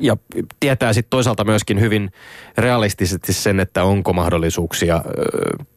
[0.00, 0.16] ja
[0.60, 2.10] tietää sitten toisaalta myöskin hyvin
[2.58, 5.02] realistisesti sen, että onko mahdollisuuksia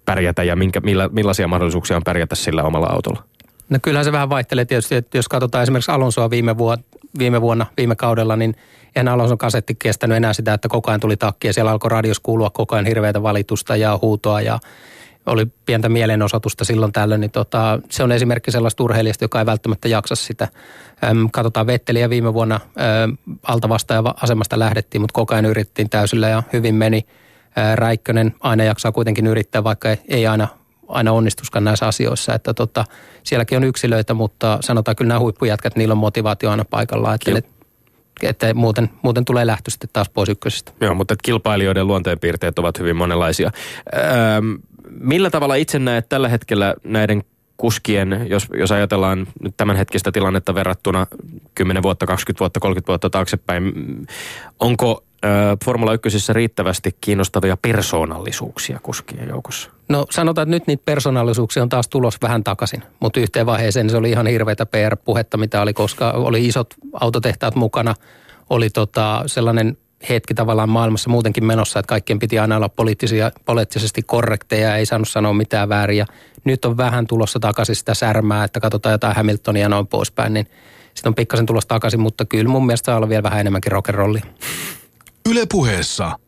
[0.05, 3.23] pärjätä ja minkä, millä, millaisia mahdollisuuksia on pärjätä sillä omalla autolla.
[3.69, 6.83] No kyllähän se vähän vaihtelee tietysti, että jos katsotaan esimerkiksi Alonsoa viime, vuonna,
[7.19, 8.55] viime vuonna, viime kaudella, niin
[8.95, 12.19] en Alonson kasetti kestänyt enää sitä, että koko ajan tuli takki ja siellä alkoi radios
[12.19, 14.59] kuulua koko ajan hirveätä valitusta ja huutoa ja
[15.25, 19.87] oli pientä mielenosoitusta silloin tällöin, niin tota, se on esimerkki sellaista urheilijasta, joka ei välttämättä
[19.87, 20.47] jaksa sitä.
[21.03, 22.79] Öm, katsotaan Vetteliä viime vuonna ö,
[23.43, 27.05] altavasta ja asemasta lähdettiin, mutta koko ajan yritettiin täysillä ja hyvin meni.
[27.57, 30.47] Ö, Räikkönen aina jaksaa kuitenkin yrittää, vaikka ei aina,
[30.87, 32.33] aina onnistuskaan näissä asioissa.
[32.33, 32.85] Että tota,
[33.23, 37.15] sielläkin on yksilöitä, mutta sanotaan kyllä nämä huippujätkät, niillä on motivaatio aina paikallaan.
[37.15, 37.43] Että ne,
[38.23, 40.71] että muuten, muuten tulee lähtö sitten taas pois ykkösestä.
[40.81, 43.51] Joo, mutta kilpailijoiden luonteenpiirteet ovat hyvin monenlaisia.
[43.93, 44.01] Öö,
[44.99, 47.23] millä tavalla itse näet tällä hetkellä näiden
[47.57, 51.07] kuskien, jos, jos ajatellaan nyt tämänhetkistä tilannetta verrattuna
[51.55, 53.73] 10 vuotta, 20 vuotta, 30 vuotta taaksepäin,
[54.59, 55.27] onko ö,
[55.65, 59.69] Formula 1 riittävästi kiinnostavia persoonallisuuksia kuskien joukossa?
[59.89, 63.97] No sanotaan, että nyt niitä persoonallisuuksia on taas tulos vähän takaisin, mutta yhteen vaiheeseen se
[63.97, 67.95] oli ihan hirveätä PR-puhetta, mitä oli, koska oli isot autotehtaat mukana,
[68.49, 69.77] oli tota sellainen
[70.09, 75.09] hetki tavallaan maailmassa muutenkin menossa, että kaikkien piti aina olla poliittisia, poliittisesti korrekteja, ei saanut
[75.09, 76.05] sanoa mitään vääriä.
[76.43, 80.47] Nyt on vähän tulossa takaisin sitä särmää, että katsotaan jotain Hamiltonia noin poispäin, niin
[80.93, 84.25] sitten on pikkasen tulossa takaisin, mutta kyllä mun mielestä saa olla vielä vähän enemmänkin rock'n'rollia.
[85.29, 86.19] Yle puheessa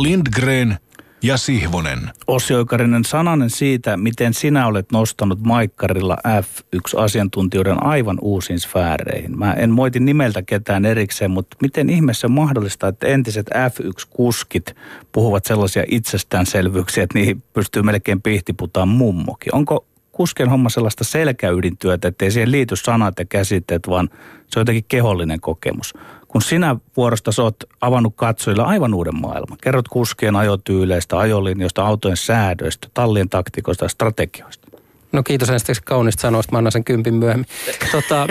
[0.00, 0.78] Lindgren
[1.22, 2.10] ja Sihvonen.
[2.26, 9.38] Ossi Oikarinen, sananen siitä, miten sinä olet nostanut Maikkarilla F1-asiantuntijoiden aivan uusiin sfääreihin.
[9.38, 14.76] Mä en moiti nimeltä ketään erikseen, mutta miten ihmeessä on mahdollista, että entiset F1-kuskit
[15.12, 19.54] puhuvat sellaisia itsestäänselvyyksiä, että niihin pystyy melkein pihtiputaan mummokin.
[19.54, 24.08] Onko kusken homma sellaista selkäydintyötä, ettei siihen liity sanat ja käsitteet, vaan
[24.46, 25.94] se on jotenkin kehollinen kokemus
[26.32, 29.58] kun sinä vuorosta oot avannut katsojille aivan uuden maailman.
[29.62, 34.68] Kerrot kuskien ajotyyleistä, ajolinjoista, autojen säädöistä, tallien taktikoista ja strategioista.
[35.12, 37.46] No kiitos ensiksi kaunista sanoista, mä annan sen kympin myöhemmin.
[37.92, 38.26] Tota,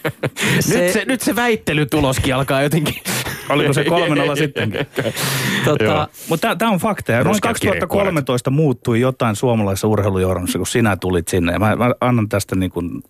[0.60, 0.80] se...
[0.80, 2.94] Nyt, se, nyt se väittelystuloskin alkaa jotenkin.
[3.50, 4.86] Oliko se kolmen olla sittenkin?
[5.64, 7.12] tota, Mutta tämä on fakta.
[7.12, 11.52] Ja noin 2013 muuttui jotain suomalaisessa urheilujohdannossa, kun sinä tulit sinne.
[11.52, 13.02] Ja mä, mä annan tästä niin kuin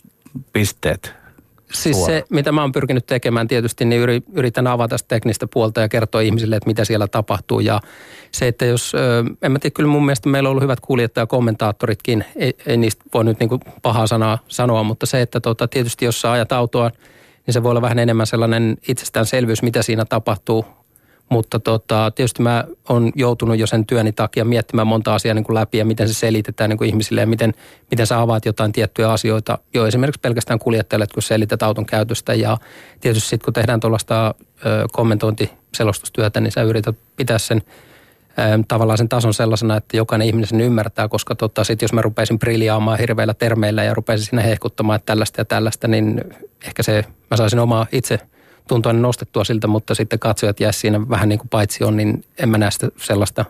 [0.53, 1.26] pisteet
[1.73, 4.03] Siis se, mitä mä oon pyrkinyt tekemään tietysti, niin
[4.33, 7.61] yritän avata sitä teknistä puolta ja kertoa ihmisille, että mitä siellä tapahtuu.
[7.61, 7.81] Ja
[8.33, 8.93] se, että jos,
[9.43, 13.25] en mä tiedä, kyllä mun mielestä meillä on ollut hyvät kuljettajakommentaattoritkin, ei, ei niistä voi
[13.25, 13.51] nyt niin
[13.83, 16.91] pahaa sanaa sanoa, mutta se, että tota, tietysti jos sä ajat autoa,
[17.47, 20.65] niin se voi olla vähän enemmän sellainen itsestäänselvyys, mitä siinä tapahtuu.
[21.29, 25.55] Mutta tota, tietysti mä oon joutunut jo sen työni takia miettimään monta asiaa niin kuin
[25.55, 27.55] läpi ja miten se selitetään niin kuin ihmisille ja miten,
[27.91, 32.35] miten sä avaat jotain tiettyjä asioita jo esimerkiksi pelkästään kuljettajalle, kun selität auton käytöstä.
[32.35, 32.57] Ja
[33.01, 34.35] tietysti sitten kun tehdään tuollaista
[34.93, 37.63] kommentointiselostustyötä, niin sä yrität pitää sen
[38.69, 42.39] tavallaan sen tason sellaisena, että jokainen ihminen sen ymmärtää, koska tota, sit jos mä rupeisin
[42.39, 46.25] briljaamaan hirveillä termeillä ja rupeisin siinä hehkuttamaan, että tällaista ja tällaista, niin
[46.67, 48.21] ehkä se, mä saisin omaa itse
[48.69, 52.49] tuntua nostettua siltä, mutta sitten katsojat jää siinä vähän niin kuin paitsi on, niin en
[52.49, 53.45] mä näe sitä sellaista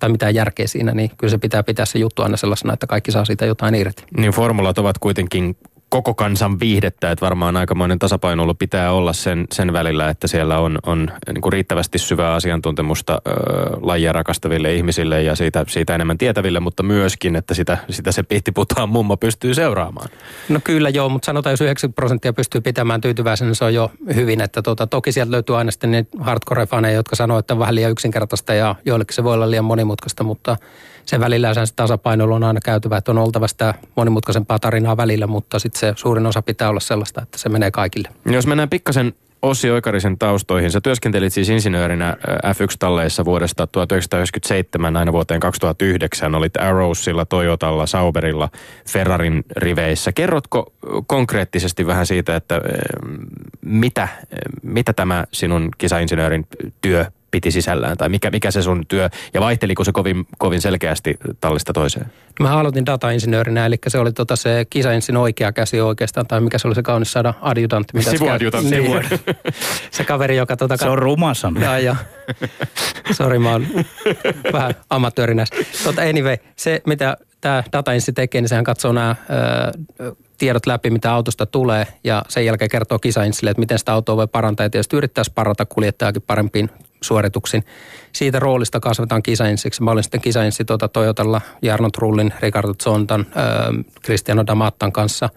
[0.00, 3.12] tai mitään järkeä siinä, niin kyllä se pitää pitää se juttu aina sellaisena, että kaikki
[3.12, 4.02] saa siitä jotain irti.
[4.16, 5.56] Niin formulat ovat kuitenkin
[5.88, 10.78] koko kansan viihdettä, että varmaan aikamoinen tasapainoilu pitää olla sen, sen välillä, että siellä on,
[10.86, 13.30] on niin kuin riittävästi syvää asiantuntemusta ö,
[13.80, 18.88] lajia rakastaville ihmisille ja siitä, siitä enemmän tietäville, mutta myöskin, että sitä, sitä se pihtiputaan
[18.88, 20.08] mummo pystyy seuraamaan.
[20.48, 23.90] No kyllä joo, mutta sanotaan, jos 90 prosenttia pystyy pitämään tyytyväisenä, niin se on jo
[24.14, 24.40] hyvin.
[24.40, 27.90] Että tota, toki sieltä löytyy aina sitten niitä hardcore-faneja, jotka sanoo, että on vähän liian
[27.90, 30.56] yksinkertaista ja joillekin se voi olla liian monimutkaista, mutta
[31.08, 35.58] sen välillä se tasapainoilu on aina käytävä, että on oltava sitä monimutkaisempaa tarinaa välillä, mutta
[35.58, 38.08] sitten se suurin osa pitää olla sellaista, että se menee kaikille.
[38.26, 40.70] Jos mennään pikkasen Ossi Oikarisen taustoihin.
[40.70, 46.34] Sä työskentelit siis insinöörinä F1-talleissa vuodesta 1997 aina vuoteen 2009.
[46.34, 48.48] Olit Arrowsilla, Toyotalla, Sauberilla,
[48.88, 50.12] Ferrarin riveissä.
[50.12, 50.72] Kerrotko
[51.06, 52.60] konkreettisesti vähän siitä, että
[53.60, 54.08] mitä,
[54.62, 56.46] mitä tämä sinun kisainsinöörin
[56.80, 61.18] työ piti sisällään tai mikä, mikä se sun työ ja vaihteliko se kovin, kovin selkeästi
[61.40, 62.06] tallista toiseen?
[62.40, 66.68] Mä aloitin datainsinöörinä, eli se oli tota se kisainsin oikea käsi oikeastaan, tai mikä se
[66.68, 67.96] oli se kaunis saada adjutantti.
[67.96, 68.80] Mitä Sivuadjutantti.
[68.80, 69.04] Niin,
[69.90, 70.56] se kaveri, joka...
[70.56, 71.56] Tota, se on rumasan.
[71.60, 71.96] Ja, ja.
[73.12, 73.66] Sori, mä oon
[74.52, 75.48] vähän amatöörinäs.
[75.84, 79.16] Tota, anyway, se mitä tämä datainsi tekee, niin sehän katsoo nämä
[80.00, 84.16] ö, tiedot läpi, mitä autosta tulee, ja sen jälkeen kertoo kisainsille, että miten sitä autoa
[84.16, 86.70] voi parantaa, ja tietysti yrittäisi parata kuljettajakin parempiin
[87.00, 87.64] suorituksin.
[88.12, 89.82] Siitä roolista kasvetaan kisainsiksi.
[89.82, 95.28] Mä olin sitten kisainssi tuota Toyotalla Jarno Trullin, Ricardo Zontan, äh, Cristiano Damattan kanssa.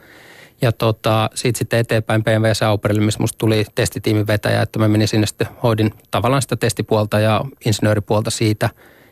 [0.62, 5.08] Ja tota, siitä sitten eteenpäin BMW Sauberille, missä musta tuli testitiimin vetäjä, että mä menin
[5.08, 8.70] sinne sitten, hoidin tavallaan sitä testipuolta ja insinööripuolta siitä.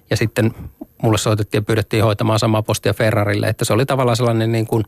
[0.10, 0.54] Ja sitten
[1.04, 4.84] mulle soitettiin ja pyydettiin hoitamaan samaa postia Ferrarille, että se oli tavallaan sellainen niin kuin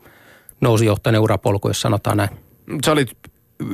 [0.62, 2.30] nousijohtainen urapolku, jos sanotaan näin.
[2.84, 3.06] Se oli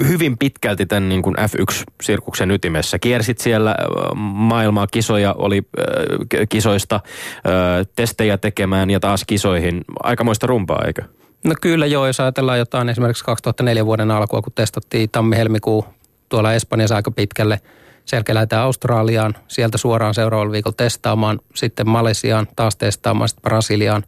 [0.07, 2.99] hyvin pitkälti tämän niin kuin F1-sirkuksen ytimessä.
[2.99, 3.75] Kiersit siellä
[4.15, 9.81] maailmaa kisoja, oli äh, kisoista äh, testejä tekemään ja taas kisoihin.
[10.03, 11.03] Aikamoista rumpaa, eikö?
[11.43, 15.85] No kyllä joo, jos ajatellaan jotain esimerkiksi 2004 vuoden alkua, kun testattiin tammi-helmikuu
[16.29, 17.59] tuolla Espanjassa aika pitkälle.
[18.05, 24.03] Sen jälkeen lähdetään Australiaan, sieltä suoraan seuraavalla viikolla testaamaan, sitten Malesiaan, taas testaamaan, sitten Brasiliaan.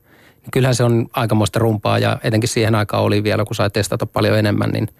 [0.53, 4.37] Kyllähän se on aikamoista rumpaa ja etenkin siihen aikaan oli vielä, kun sai testata paljon
[4.37, 4.87] enemmän, niin–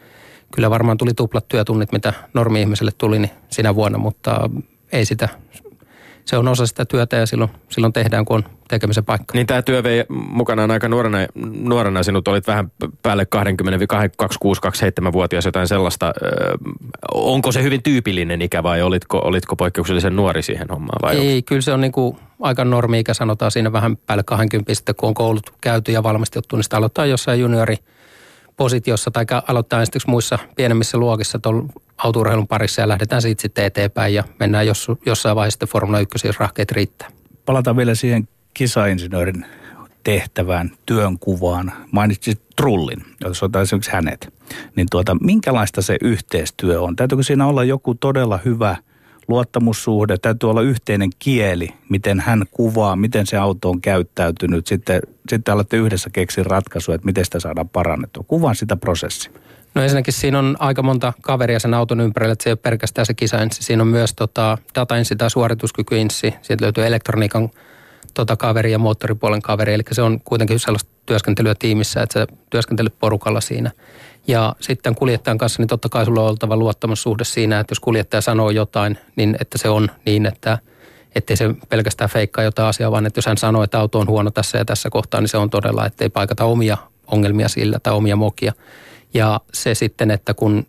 [0.56, 4.50] kyllä varmaan tuli tuplat työtunnit, mitä normi-ihmiselle tuli niin sinä vuonna, mutta
[4.91, 5.30] ei sitä,
[6.30, 9.34] se on osa sitä työtä ja silloin, silloin tehdään, kun on tekemisen paikka.
[9.34, 11.18] Niin tämä työ vei mukanaan aika nuorena,
[11.52, 12.72] nuorena sinut olit vähän
[13.02, 16.14] päälle 20, 26, 27-vuotias, jotain sellaista.
[17.14, 21.00] onko se hyvin tyypillinen ikä vai olitko, olitko poikkeuksellisen nuori siihen hommaan?
[21.02, 24.95] Vai Ei, kyllä se on niin kuin aika normi-ikä, sanotaan siinä vähän päälle 20, sitten
[24.95, 27.76] kun on koulut käyty ja valmistettu, niin sitä aloittaa jossain juniori–
[28.60, 31.64] positiossa tai aloittaa ensiksi muissa pienemmissä luokissa tuolla
[31.97, 36.28] autourheilun parissa ja lähdetään siitä sitten eteenpäin ja mennään jos, jossain vaiheessa sitten Formula 1
[36.28, 37.07] jos rahkeet riittää.
[37.45, 39.45] Palataan vielä siihen kisainsinöörin
[40.03, 41.72] tehtävään, työnkuvaan.
[41.91, 44.34] Mainitsit Trullin, jos otetaan esimerkiksi hänet.
[44.76, 46.95] Niin tuota, minkälaista se yhteistyö on?
[46.95, 48.76] Täytyykö siinä olla joku todella hyvä–
[49.30, 54.67] luottamussuhde, täytyy olla yhteinen kieli, miten hän kuvaa, miten se auto on käyttäytynyt.
[54.67, 58.23] Sitten, sitten alatte yhdessä keksiä ratkaisuja, että miten sitä saadaan parannettua.
[58.27, 59.32] Kuvaan sitä prosessia.
[59.75, 63.05] No ensinnäkin siinä on aika monta kaveria sen auton ympärillä, että se ei ole pelkästään
[63.05, 63.63] se kisainsi.
[63.63, 66.34] Siinä on myös tota, datainsi tai suorituskykyinsi.
[66.41, 67.49] Siitä löytyy elektroniikan
[68.13, 69.73] tota, kaveri ja moottoripuolen kaveri.
[69.73, 73.72] Eli se on kuitenkin sellaista työskentelyä tiimissä, että sä työskentelet porukalla siinä–
[74.30, 78.22] ja sitten kuljettajan kanssa, niin totta kai sulla on oltava luottamussuhde siinä, että jos kuljettaja
[78.22, 80.57] sanoo jotain, niin että se on niin, että
[81.16, 84.32] ettei se pelkästään feikkaa jotain asiaa, vaan että jos hän sanoo, että auto on huono
[84.32, 88.16] tässä ja tässä kohtaa, niin se on todella, ettei paikata omia ongelmia sillä tai omia
[88.16, 88.53] mokia.
[89.14, 90.66] Ja se sitten, että kun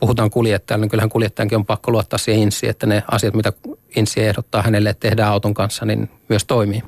[0.00, 3.52] puhutaan kuljettajalle, niin kyllähän kuljettajankin on pakko luottaa siihen insiin, että ne asiat, mitä
[3.96, 6.82] insi ehdottaa hänelle, että tehdään auton kanssa, niin myös toimii.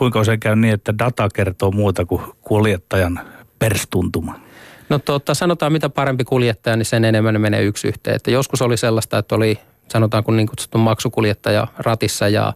[0.00, 3.20] Kuinka usein käy niin, että data kertoo muuta kuin kuljettajan
[3.58, 4.40] perstuntuma?
[4.88, 8.16] No tota, sanotaan mitä parempi kuljettaja, niin sen enemmän menee yksi yhteen.
[8.16, 12.52] Että joskus oli sellaista, että oli sanotaan kun niin kutsuttu maksukuljettaja ratissa ja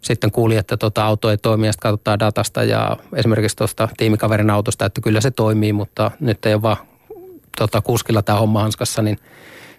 [0.00, 4.50] sitten kuuli, että tota auto ei toimi ja sitten katsotaan datasta ja esimerkiksi tuosta tiimikaverin
[4.50, 6.76] autosta, että kyllä se toimii, mutta nyt ei ole vaan
[7.58, 9.18] tota, kuskilla tämä homma hanskassa, niin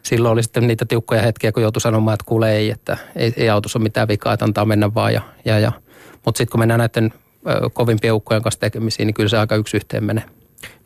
[0.03, 3.49] silloin oli sitten niitä tiukkoja hetkiä, kun joutui sanomaan, että kuule ei, että ei, ei
[3.49, 5.14] autossa ole mitään vikaa, että antaa mennä vaan.
[5.14, 5.72] Ja, ja, ja.
[6.26, 7.13] Mutta sitten kun mennään näiden
[7.73, 10.23] kovimpien ukkojen kanssa tekemisiin, niin kyllä se aika yksi yhteen menee.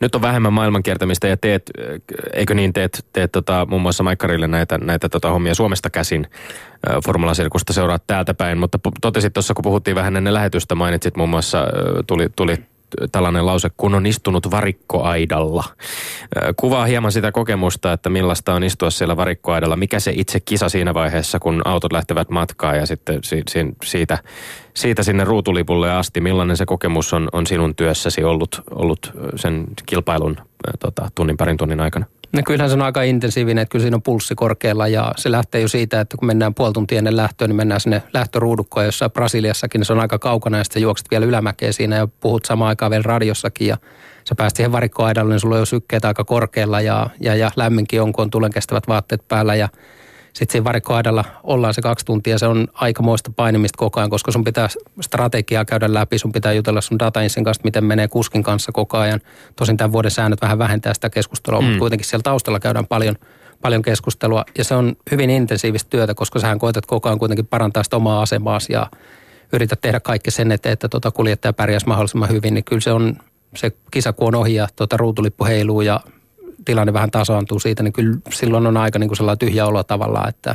[0.00, 1.70] Nyt on vähemmän maailmankiertämistä ja teet,
[2.32, 6.26] eikö niin, teet, teet tota, muun muassa Maikkarille näitä, näitä tota, hommia Suomesta käsin.
[7.04, 11.28] Formula Sirkusta seuraat täältä päin, mutta totesit tuossa, kun puhuttiin vähän ennen lähetystä, mainitsit muun
[11.28, 11.66] muassa,
[12.06, 12.56] tuli, tuli
[13.12, 15.64] tällainen lause, kun on istunut varikkoaidalla.
[16.56, 19.76] Kuvaa hieman sitä kokemusta, että millaista on istua siellä varikkoaidalla.
[19.76, 23.20] Mikä se itse kisa siinä vaiheessa, kun autot lähtevät matkaan ja sitten
[23.84, 24.18] siitä,
[24.74, 26.20] siitä sinne ruutulipulle asti.
[26.20, 30.36] Millainen se kokemus on, on sinun työssäsi ollut, ollut sen kilpailun
[30.78, 32.06] tota, tunnin parin tunnin aikana?
[32.32, 35.60] No kyllähän se on aika intensiivinen, että kyllä siinä on pulssi korkealla ja se lähtee
[35.60, 39.78] jo siitä, että kun mennään puoli tuntia ennen lähtöä, niin mennään sinne lähtöruudukkoon, jossa Brasiliassakin
[39.78, 42.90] niin se on aika kaukana ja sitten juokset vielä ylämäkeä siinä ja puhut samaan aikaan
[42.90, 43.76] vielä radiossakin ja
[44.28, 48.02] sä pääst siihen varikkoaidalle, niin sulla on jo sykkeet aika korkealla ja, ja, ja lämminkin
[48.02, 49.68] on, kun on tulenkestävät vaatteet päällä ja
[50.32, 52.38] sitten siinä varikkoaidalla ollaan se kaksi tuntia.
[52.38, 54.68] Se on aikamoista painimista koko ajan, koska sun pitää
[55.00, 56.18] strategiaa käydä läpi.
[56.18, 59.20] Sun pitää jutella sun datainsin kanssa, miten menee kuskin kanssa koko ajan.
[59.56, 61.66] Tosin tämän vuoden säännöt vähän vähentää sitä keskustelua, mm.
[61.66, 63.16] mutta kuitenkin siellä taustalla käydään paljon,
[63.60, 64.44] paljon keskustelua.
[64.58, 68.22] Ja se on hyvin intensiivistä työtä, koska sähän koetat koko ajan kuitenkin parantaa sitä omaa
[68.22, 68.86] asemaasi ja
[69.52, 72.54] yrität tehdä kaikki sen eteen, että tuota kuljettaja pärjäisi mahdollisimman hyvin.
[72.54, 73.16] Niin kyllä se on
[73.56, 76.00] se kisa, kun on ohi ja tuota ruutulippu heiluu ja
[76.64, 80.28] tilanne vähän tasaantuu siitä, niin kyllä silloin on aika niin kuin sellainen tyhjä olo tavallaan,
[80.28, 80.54] että,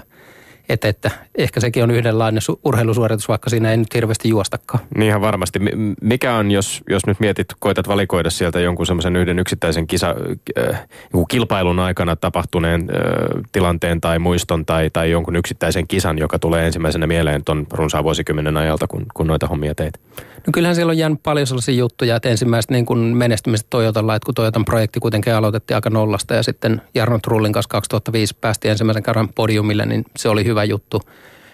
[0.70, 4.84] että, että ehkä sekin on yhdenlainen urheilusuoritus, vaikka siinä ei nyt hirveästi juostakaan.
[4.95, 5.60] Niin ihan varmasti.
[6.01, 10.16] Mikä on, jos, jos nyt mietit, koitat valikoida sieltä jonkun semmoisen yhden yksittäisen kisa,
[10.60, 10.88] äh,
[11.30, 17.08] kilpailun aikana tapahtuneen äh, tilanteen tai muiston tai, tai jonkun yksittäisen kisan, joka tulee ensimmäisenä
[17.08, 19.99] mieleen tuon runsaan vuosikymmenen ajalta, kun, kun noita hommia teet?
[20.48, 24.26] No kyllähän siellä on jäänyt paljon sellaisia juttuja, että ensimmäiset niin kuin menestymiset Toyotalla, että
[24.26, 29.04] kun Toyotan projekti kuitenkin aloitettiin aika nollasta ja sitten Jarno Trullin kanssa 2005 päästiin ensimmäisen
[29.04, 31.02] kerran podiumille, niin se oli hyvä juttu.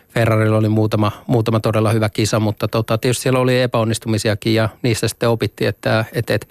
[0.09, 5.07] Ferrarilla oli muutama, muutama todella hyvä kisa, mutta tota, tietysti siellä oli epäonnistumisiakin ja niistä
[5.07, 6.47] sitten opittiin, että, että, että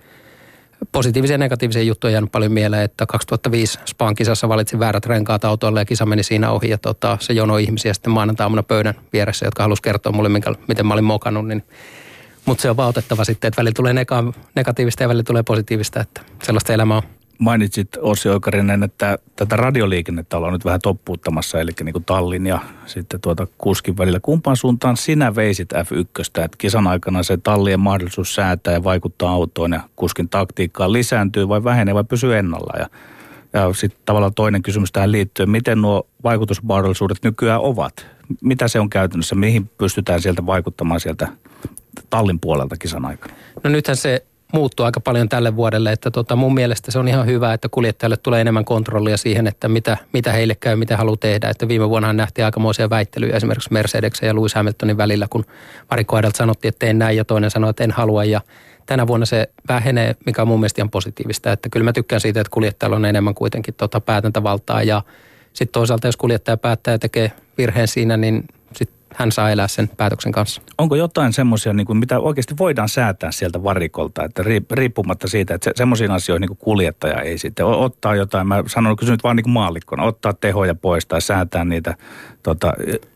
[0.93, 5.80] positiivisia ja negatiivisia juttuja jäänyt paljon mieleen, että 2005 Spaan kisassa valitsin väärät renkaat autolle
[5.80, 9.62] ja kisa meni siinä ohi ja tota, se jono ihmisiä sitten maanantaamuna pöydän vieressä, jotka
[9.62, 11.64] halusi kertoa mulle, minkä, miten mä olin mokannut, niin
[12.47, 16.01] mutta se on vaan otettava sitten, että välillä tulee nega- negatiivista ja välillä tulee positiivista,
[16.01, 17.03] että sellaista elämää on.
[17.38, 22.59] Mainitsit Ossi Oikarinen, että tätä radioliikennettä ollaan nyt vähän toppuuttamassa, eli niin kuin Tallin ja
[22.86, 24.20] sitten tuota kuskin välillä.
[24.22, 29.72] Kumpaan suuntaan sinä veisit F1, että kisan aikana se tallien mahdollisuus säätää ja vaikuttaa autoon
[29.72, 32.72] ja kuskin taktiikkaan lisääntyy vai vähenee vai pysyy ennalla?
[32.78, 32.86] Ja,
[33.53, 38.07] ja sitten tavallaan toinen kysymys tähän liittyen, miten nuo vaikutusmahdollisuudet nykyään ovat?
[38.42, 41.28] Mitä se on käytännössä, mihin pystytään sieltä vaikuttamaan sieltä
[42.11, 43.34] tallin puolelta kisan aikana?
[43.64, 47.26] No nythän se muuttuu aika paljon tälle vuodelle, että tota mun mielestä se on ihan
[47.26, 51.48] hyvä, että kuljettajalle tulee enemmän kontrollia siihen, että mitä, mitä heille käy, mitä haluaa tehdä.
[51.48, 55.44] Että viime vuonna nähtiin aikamoisia väittelyjä esimerkiksi Mercedeksen ja Lewis Hamiltonin välillä, kun
[55.90, 58.40] varikoidalta sanottiin, että teen näin ja toinen sanoi, että en halua ja
[58.86, 61.52] tänä vuonna se vähenee, mikä on mun mielestä ihan positiivista.
[61.52, 65.02] Että kyllä mä tykkään siitä, että kuljettajalla on enemmän kuitenkin tota päätäntävaltaa ja
[65.52, 68.44] sitten toisaalta jos kuljettaja päättää ja tekee virheen siinä, niin
[69.14, 70.62] hän saa elää sen päätöksen kanssa.
[70.78, 75.72] Onko jotain semmoisia, niin mitä oikeasti voidaan säätää sieltä varikolta, että riippumatta siitä, että se,
[75.74, 80.02] semmoisiin asioihin niin kuljettaja ei sitten ottaa jotain, mä sanon, kysyn nyt vaan niin maallikkona,
[80.02, 81.94] ottaa tehoja pois tai säätää niitä
[82.42, 82.72] tota,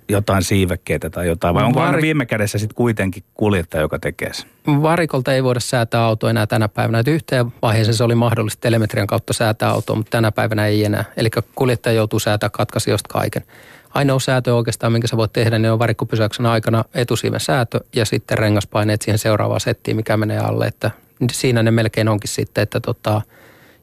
[0.09, 1.91] jotain siivekkeitä tai jotain, vai onko Vari...
[1.91, 4.47] aina viime kädessä sitten kuitenkin kuljettaja, joka tekee sen?
[4.67, 6.99] Varikolta ei voida säätää autoa enää tänä päivänä.
[6.99, 11.05] Että yhteen vaiheeseen se oli mahdollista telemetrian kautta säätää autoa, mutta tänä päivänä ei enää.
[11.17, 13.43] Eli kuljettaja joutuu säätää katkaisijoista kaiken.
[13.95, 18.39] Ainoa säätö oikeastaan, minkä sä voit tehdä, niin on varikkopysäyksen aikana etusiiven säätö ja sitten
[18.39, 20.67] rengaspaineet siihen seuraavaan settiin, mikä menee alle.
[20.67, 20.91] Että
[21.33, 23.23] siinä ne melkein onkin sitten, että tota,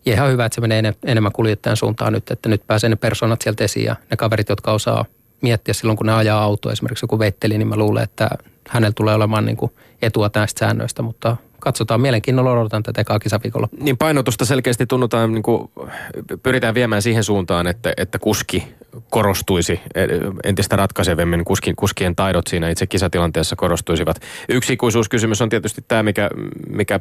[0.06, 3.64] ihan hyvä, että se menee enemmän kuljettajan suuntaan nyt, että nyt pääsee ne persoonat sieltä
[3.64, 5.06] esiin ja ne kaverit, jotka osaa
[5.42, 8.30] miettiä silloin, kun ne ajaa autoa, esimerkiksi joku veitteli, niin mä luulen, että
[8.70, 13.70] hänellä tulee olemaan niin kuin etua näistä säännöistä, mutta katsotaan mielenkiinnolla odotan tätä ekaa kisaviikolla.
[13.80, 15.72] Niin painotusta selkeästi tunnutaan, niin kuin,
[16.44, 18.74] pyritään viemään siihen suuntaan, että, että kuski
[19.10, 19.82] korostuisi
[20.44, 24.22] entistä ratkaisevemmin, kuskin, kuskien taidot siinä itse kisatilanteessa korostuisivat.
[24.50, 26.30] Yksi ikuisuuskysymys on tietysti tämä, mikä,
[26.70, 27.00] mikä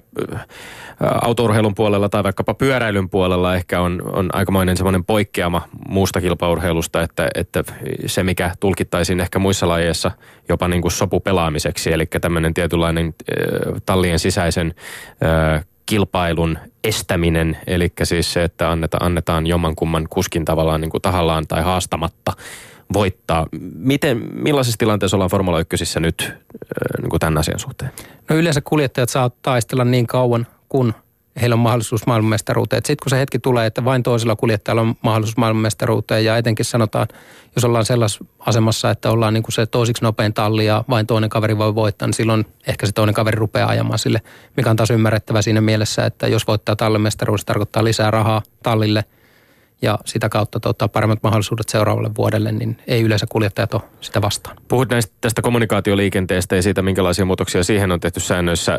[1.01, 7.29] autourheilun puolella tai vaikkapa pyöräilyn puolella ehkä on, on aikamoinen semmoinen poikkeama muusta kilpaurheilusta, että,
[7.35, 7.65] että
[8.07, 10.11] se mikä tulkittaisiin ehkä muissa lajeissa
[10.49, 13.15] jopa niin kuin sopupelaamiseksi, eli tämmöinen tietynlainen
[13.87, 14.75] tallien sisäisen
[15.91, 21.63] kilpailun estäminen, eli siis se, että anneta, annetaan jommankumman kuskin tavallaan niin kuin tahallaan tai
[21.63, 22.33] haastamatta
[22.93, 23.47] voittaa.
[23.75, 26.33] Miten, millaisessa tilanteessa ollaan Formula 1 nyt
[27.01, 27.91] niin kuin tämän asian suhteen?
[28.29, 30.95] No yleensä kuljettajat saa taistella niin kauan, kun
[31.41, 32.83] heillä on mahdollisuus maailmanmestaruuteen.
[32.87, 37.07] Sitten kun se hetki tulee, että vain toisella kuljettajalla on mahdollisuus maailmanmestaruuteen ja etenkin sanotaan,
[37.57, 41.31] jos ollaan sellaisessa asemassa, että ollaan niin kuin se toisiksi nopein talli ja vain toinen
[41.31, 44.21] kaveri voi voittaa, niin silloin ehkä se toinen kaveri rupeaa ajamaan sille,
[44.57, 49.05] mikä on taas ymmärrettävä siinä mielessä, että jos voittaa tallimestaruus, se tarkoittaa lisää rahaa tallille–
[49.83, 54.57] ja sitä kautta tota, paremmat mahdollisuudet seuraavalle vuodelle, niin ei yleensä kuljettajat ole sitä vastaan.
[54.69, 58.79] Puhut näistä tästä kommunikaatioliikenteestä ja siitä, minkälaisia muutoksia siihen on tehty säännöissä.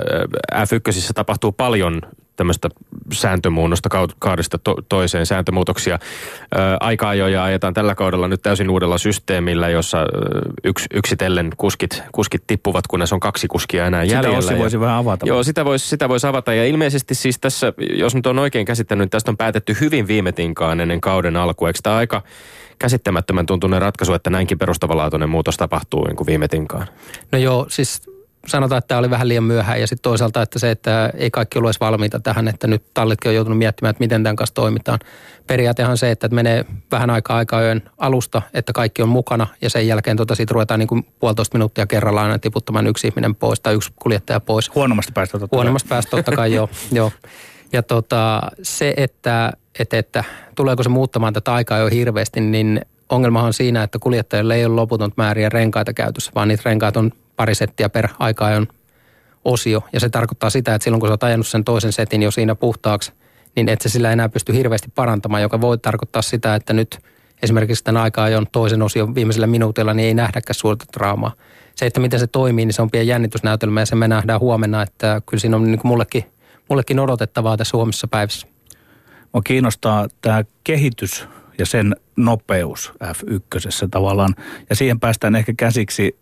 [0.53, 2.01] F1 tapahtuu paljon
[2.35, 2.69] tämmöistä
[3.13, 5.99] sääntömuunnosta kaudesta to- toiseen sääntömuutoksia.
[6.55, 9.97] Ää, aika ajoja ajetaan tällä kaudella nyt täysin uudella systeemillä, jossa
[10.63, 14.41] yks, yksitellen kuskit, kuskit tippuvat, kunnes on kaksi kuskia enää jäljellä.
[14.41, 15.27] Sitä voisi vähän avata.
[15.27, 16.53] Joo, sitä voisi, sitä voisi avata.
[16.53, 20.31] Ja ilmeisesti siis tässä, jos nyt on oikein käsittänyt, niin tästä on päätetty hyvin viime
[20.31, 21.69] tinkaan ennen kauden alkua.
[21.69, 22.21] Eikö tämä aika
[22.79, 26.87] käsittämättömän tuntunen ratkaisu, että näinkin perustavanlaatuinen muutos tapahtuu niin kuin viime tinkaan?
[27.31, 28.01] No joo, siis
[28.47, 31.57] sanotaan, että tämä oli vähän liian myöhään ja sitten toisaalta, että se, että ei kaikki
[31.57, 34.99] ollut edes valmiita tähän, että nyt tallitkin on joutunut miettimään, että miten tämän kanssa toimitaan.
[35.47, 39.87] Periaatehan se, että menee vähän aikaa aikaa yön alusta, että kaikki on mukana ja sen
[39.87, 43.73] jälkeen tota siitä ruvetaan niin kuin puolitoista minuuttia kerrallaan aina tiputtamaan yksi ihminen pois tai
[43.73, 44.75] yksi kuljettaja pois.
[44.75, 47.11] Huonommasta päästä totta Huonommasta päästä totta kai, joo, joo.
[47.73, 50.23] Ja tota, se, että, että, että
[50.55, 54.75] tuleeko se muuttamaan tätä aikaa jo hirveästi, niin ongelmahan on siinä, että kuljettajille ei ole
[54.75, 58.07] loputon määriä renkaita käytössä, vaan niitä renkaita on pari settiä per
[58.57, 58.67] on
[59.45, 59.83] osio.
[59.93, 62.55] Ja se tarkoittaa sitä, että silloin kun sä oot ajanut sen toisen setin jo siinä
[62.55, 63.11] puhtaaksi,
[63.55, 66.99] niin et se sillä enää pysty hirveästi parantamaan, joka voi tarkoittaa sitä, että nyt
[67.43, 71.31] esimerkiksi tämän aikaa ajon toisen osion viimeisellä minuutilla, niin ei nähdäkään suurta draamaa.
[71.75, 74.81] Se, että miten se toimii, niin se on pieni jännitysnäytelmä ja se me nähdään huomenna,
[74.81, 76.23] että kyllä siinä on niin kuin mullekin,
[76.69, 78.47] mullekin odotettavaa tässä huomisessa päivässä.
[79.33, 81.27] Mua kiinnostaa tämä kehitys
[81.61, 84.35] ja sen nopeus F1 tavallaan.
[84.69, 86.15] Ja siihen päästään ehkä käsiksi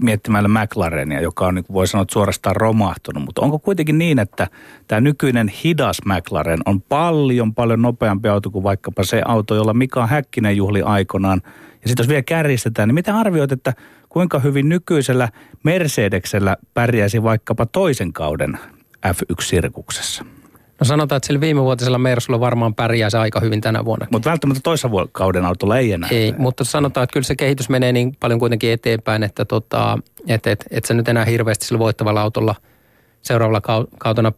[0.00, 3.24] miettimällä McLarenia, joka on, niin voi sanoa, suorastaan romahtunut.
[3.24, 4.48] Mutta onko kuitenkin niin, että
[4.88, 10.06] tämä nykyinen hidas McLaren on paljon, paljon nopeampi auto kuin vaikkapa se auto, jolla Mika
[10.06, 11.42] Häkkinen juhli aikanaan.
[11.82, 13.72] Ja sitten jos vielä kärjistetään, niin mitä arvioit, että
[14.08, 15.28] kuinka hyvin nykyisellä
[15.62, 18.58] Mercedeksellä pärjäisi vaikkapa toisen kauden
[19.06, 20.35] F1-sirkuksessa?
[20.80, 24.06] No sanotaan, että sillä viimevuotisella Mersulla varmaan pärjää se aika hyvin tänä vuonna.
[24.10, 26.10] Mutta välttämättä toisen kauden autolla ei enää.
[26.10, 29.98] Ei, mutta sanotaan, että kyllä se kehitys menee niin paljon kuitenkin eteenpäin, että tota,
[30.28, 32.54] et, et, et se nyt enää hirveästi sillä voittavalla autolla
[33.22, 34.32] seuraavalla kautena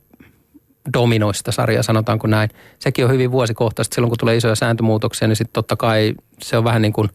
[0.92, 2.50] dominoista sarjaa, sanotaanko näin.
[2.78, 3.94] Sekin on hyvin vuosikohtaisesti.
[3.94, 7.08] Silloin kun tulee isoja sääntömuutoksia, niin sitten totta kai se on vähän niin kuin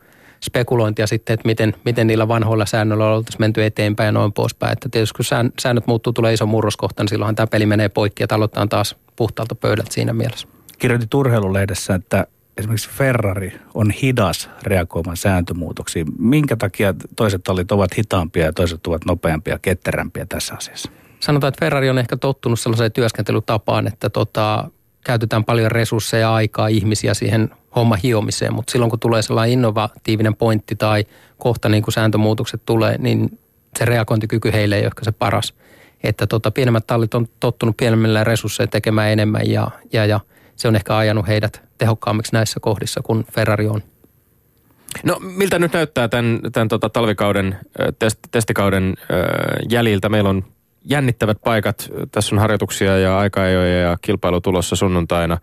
[0.44, 4.74] spekulointia sitten, että miten, miten niillä vanhoilla säännöillä oltaisiin menty eteenpäin ja noin poispäin.
[4.74, 8.28] Että tietysti kun säännöt muuttuu, tulee iso murroskohta, niin silloinhan tämä peli menee poikki ja
[8.70, 10.48] taas puhtaalta pöydältä siinä mielessä.
[10.80, 16.08] Kirjoitin Turheilulehdessä, että esimerkiksi Ferrari on hidas reagoimaan sääntömuutoksiin.
[16.20, 20.92] Minkä takia toiset tallit ovat hitaampia ja toiset ovat nopeampia ja ketterämpiä tässä asiassa?
[21.20, 24.70] Sanotaan, että Ferrari on ehkä tottunut sellaiseen työskentelytapaan, että tota,
[25.04, 30.76] käytetään paljon resursseja, aikaa, ihmisiä siihen homma hiomiseen, mutta silloin kun tulee sellainen innovatiivinen pointti
[30.76, 31.06] tai
[31.38, 33.40] kohta niin kuin sääntömuutokset tulee, niin
[33.80, 35.54] se reagointikyky heille ei ole ehkä se paras
[36.04, 40.20] että tota, pienemmät tallit on tottunut pienemmillä resursseilla tekemään enemmän ja, ja, ja
[40.56, 43.84] se on ehkä ajanut heidät tehokkaammiksi näissä kohdissa kuin Ferrari on.
[45.04, 47.60] No miltä nyt näyttää tämän, tämän tota, talvikauden,
[48.00, 49.18] test, testikauden äh,
[49.70, 50.10] jäljiltä?
[50.10, 50.44] Meillä on
[50.84, 51.90] jännittävät paikat.
[52.12, 55.38] Tässä on harjoituksia ja aikaejoja ja kilpailu tulossa sunnuntaina.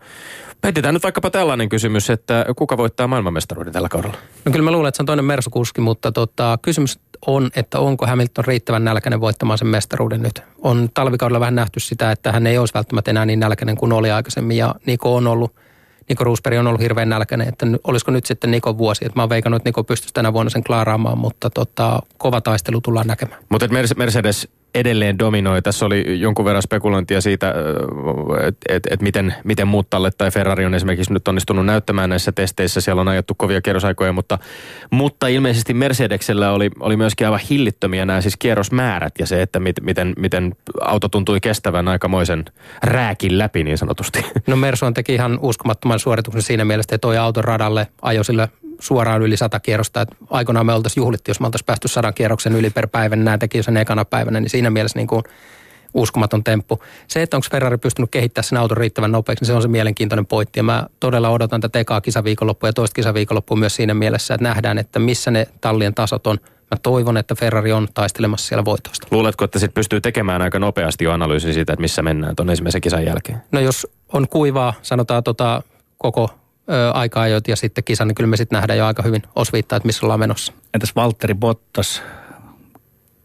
[0.63, 4.17] Heitetään nyt vaikkapa tällainen kysymys, että kuka voittaa maailmanmestaruuden tällä kaudella?
[4.45, 8.07] No kyllä mä luulen, että se on toinen Mersukuski, mutta tota, kysymys on, että onko
[8.07, 10.43] Hamilton riittävän nälkäinen voittamaan sen mestaruuden nyt.
[10.61, 14.11] On talvikaudella vähän nähty sitä, että hän ei olisi välttämättä enää niin nälkäinen kuin oli
[14.11, 15.55] aikaisemmin ja Niko on ollut
[16.09, 19.05] Niko Roosberg on ollut hirveän nälkäinen, että olisiko nyt sitten Nikon vuosi.
[19.05, 22.81] Että mä oon veikannut, että Niko pystyisi tänä vuonna sen klaaraamaan, mutta tota, kova taistelu
[22.81, 23.43] tullaan näkemään.
[23.49, 25.61] Mutta Mercedes edelleen dominoi.
[25.61, 27.53] Tässä oli jonkun verran spekulointia siitä,
[28.47, 32.31] että et, et miten, miten muut tallet tai Ferrari on esimerkiksi nyt onnistunut näyttämään näissä
[32.31, 32.81] testeissä.
[32.81, 34.37] Siellä on ajettu kovia kierrosaikoja, mutta,
[34.91, 39.75] mutta ilmeisesti Mercedeksellä oli, oli myöskin aivan hillittömiä nämä siis kierrosmäärät ja se, että mit,
[39.81, 42.45] miten, miten auto tuntui kestävän aikamoisen
[42.83, 44.25] rääkin läpi niin sanotusti.
[44.47, 48.47] No Mersu teki ihan uskomattoman suorituksen siinä mielessä, että toi auto radalle ajoi sillä
[48.81, 50.01] suoraan yli sata kierrosta.
[50.01, 53.25] Että aikoinaan me oltaisiin juhlittu, jos me oltaisiin päästy sadan kierroksen yli per päivä, niin
[53.25, 55.23] nämä teki sen ekana päivänä, niin siinä mielessä niin kuin
[55.93, 56.79] uskomaton temppu.
[57.07, 60.25] Se, että onko Ferrari pystynyt kehittämään sen auton riittävän nopeaksi, niin se on se mielenkiintoinen
[60.25, 60.59] pointti.
[60.59, 64.77] Ja mä todella odotan tätä ekaa kisaviikonloppua ja toista kisaviikonloppua myös siinä mielessä, että nähdään,
[64.77, 66.37] että missä ne tallien tasot on.
[66.43, 69.07] Mä toivon, että Ferrari on taistelemassa siellä voitosta.
[69.11, 72.81] Luuletko, että sitten pystyy tekemään aika nopeasti jo analyysin siitä, että missä mennään tuon ensimmäisen
[72.81, 73.41] kisan jälkeen?
[73.51, 75.63] No jos on kuivaa, sanotaan tota,
[75.97, 76.29] koko
[76.93, 79.87] aikaa jo ja sitten kisa, niin kyllä me sitten nähdään jo aika hyvin osviittaa, että
[79.87, 80.53] missä ollaan menossa.
[80.73, 82.03] Entäs Valtteri Bottas,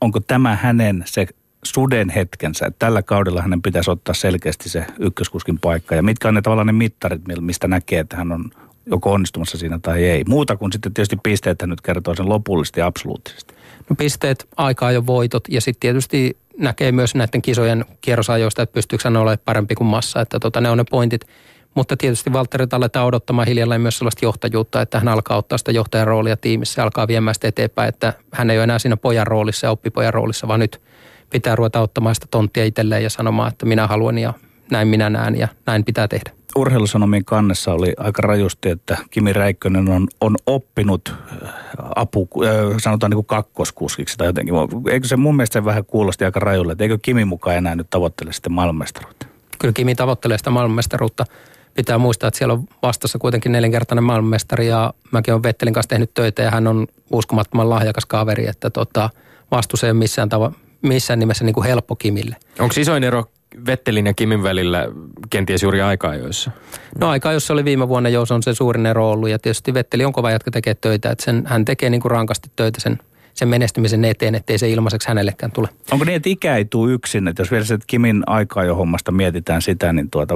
[0.00, 1.26] onko tämä hänen se
[1.64, 2.66] suden hetkensä.
[2.66, 5.94] Että tällä kaudella hänen pitäisi ottaa selkeästi se ykköskuskin paikka.
[5.94, 8.50] Ja mitkä on ne tavallaan ne mittarit, mistä näkee, että hän on
[8.86, 10.24] joko onnistumassa siinä tai ei.
[10.28, 13.54] Muuta kuin sitten tietysti pisteet hän nyt kertoo sen lopullisesti ja absoluuttisesti.
[13.90, 19.02] No pisteet, aikaa jo voitot ja sitten tietysti näkee myös näiden kisojen kierrosajoista, että pystyykö
[19.04, 20.20] hän olemaan parempi kuin massa.
[20.20, 21.26] Että tota, ne on ne pointit.
[21.76, 26.06] Mutta tietysti Valtteri aletaan odottamaan hiljalleen myös sellaista johtajuutta, että hän alkaa ottaa sitä johtajan
[26.06, 29.66] roolia tiimissä ja alkaa viemään sitä eteenpäin, että hän ei ole enää siinä pojan roolissa
[29.66, 30.82] ja oppipojan roolissa, vaan nyt
[31.30, 34.34] pitää ruveta ottamaan sitä tonttia itselleen ja sanomaan, että minä haluan ja
[34.70, 36.30] näin minä näen ja näin pitää tehdä.
[36.56, 41.50] Urheilusanomien kannessa oli aika rajusti, että Kimi Räikkönen on, on oppinut äh,
[41.96, 44.54] apu, äh, sanotaan niin kuin kakkoskuskiksi tai jotenkin.
[44.90, 48.32] Eikö se mun mielestä vähän kuulosti aika rajulle, että eikö Kimi mukaan enää nyt tavoittele
[48.32, 49.26] sitten maailmanmestaruutta?
[49.58, 51.24] Kyllä Kimi tavoittelee sitä maailmanmestaruutta.
[51.76, 56.14] Pitää muistaa, että siellä on vastassa kuitenkin nelinkertainen maailmanmestari ja mäkin olen Vettelin kanssa tehnyt
[56.14, 59.10] töitä ja hän on uskomattoman lahjakas kaveri, että tota,
[59.50, 62.36] vastus ei ole missään, tavo- missään nimessä niin kuin helppo Kimille.
[62.58, 63.24] Onko isoin ero
[63.66, 64.88] Vettelin ja Kimin välillä
[65.30, 66.50] kenties juuri aika-ajoissa?
[67.00, 69.28] No aika jos oli viime vuonna, jos on se suurin ero ollut.
[69.28, 71.10] Ja tietysti Vetteli on kova jatka tekee töitä.
[71.10, 72.98] Että sen, hän tekee niin kuin rankasti töitä sen,
[73.36, 75.68] sen menestymisen eteen, ettei se ilmaiseksi hänellekään tule.
[75.92, 77.28] Onko niin, että ikä ei tule yksin?
[77.28, 80.34] Että jos vielä että Kimin aikaa jo hommasta mietitään sitä, niin tuota,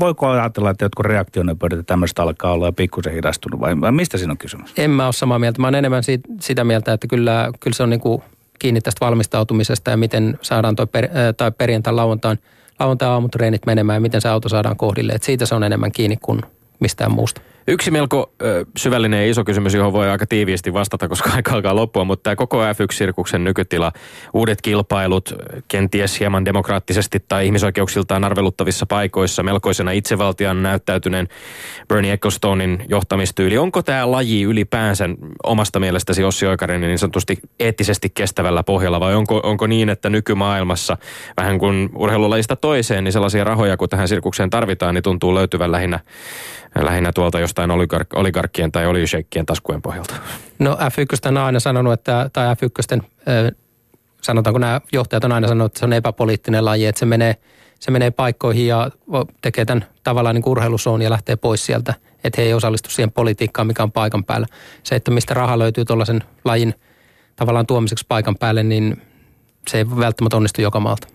[0.00, 4.38] voiko ajatella, että jotkut reaktionopeudet tämmöistä alkaa olla pikkusen hidastunut vai, vai mistä siinä on
[4.38, 4.72] kysymys?
[4.76, 5.60] En mä ole samaa mieltä.
[5.60, 8.22] Mä oon enemmän siitä, sitä mieltä, että kyllä, kyllä se on niin kuin
[8.58, 12.38] kiinni tästä valmistautumisesta ja miten saadaan toi per, tai perjantai lauantain,
[12.80, 15.12] lauantai aamutreenit menemään ja miten se auto saadaan kohdille.
[15.12, 16.40] Et siitä se on enemmän kiinni kuin
[16.80, 17.40] mistään muusta.
[17.70, 21.76] Yksi melko ö, syvällinen ja iso kysymys, johon voi aika tiiviisti vastata, koska aika alkaa
[21.76, 23.92] loppua, mutta tämä koko F1-sirkuksen nykytila,
[24.34, 25.34] uudet kilpailut,
[25.68, 31.28] kenties hieman demokraattisesti tai ihmisoikeuksiltaan arveluttavissa paikoissa, melkoisena itsevaltian näyttäytyneen
[31.88, 33.58] Bernie Ecclestonein johtamistyyli.
[33.58, 35.08] Onko tämä laji ylipäänsä
[35.44, 40.96] omasta mielestäsi Ossi Oikarin niin sanotusti eettisesti kestävällä pohjalla vai onko, onko niin, että nykymaailmassa
[41.36, 46.00] vähän kuin urheilulajista toiseen, niin sellaisia rahoja, kun tähän sirkukseen tarvitaan, niin tuntuu löytyvän lähinnä,
[46.82, 50.14] lähinnä tuolta jostain oligark, oligarkkien tai oliyseikkien taskujen pohjalta?
[50.58, 53.02] No F1 on aina sanonut, että, tai F1
[54.22, 57.36] sanotaanko nämä johtajat on aina sanonut, että se on epäpoliittinen laji, että se menee,
[57.80, 58.90] se menee paikkoihin ja
[59.40, 61.94] tekee tämän tavallaan niin urheilusoon ja lähtee pois sieltä,
[62.24, 64.46] että he ei osallistu siihen politiikkaan, mikä on paikan päällä.
[64.82, 66.74] Se, että mistä raha löytyy tuollaisen lajin
[67.36, 69.02] tavallaan tuomiseksi paikan päälle, niin
[69.68, 71.08] se ei välttämättä onnistu joka maalta.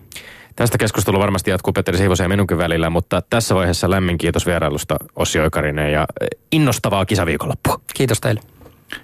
[0.56, 4.96] Tästä keskustelu varmasti jatkuu Petteri Siivosen ja minunkin välillä, mutta tässä vaiheessa lämmin kiitos vierailusta
[5.16, 6.06] Ossi Oikarinen ja
[6.52, 7.80] innostavaa kisaviikonloppua.
[7.94, 8.40] Kiitos teille.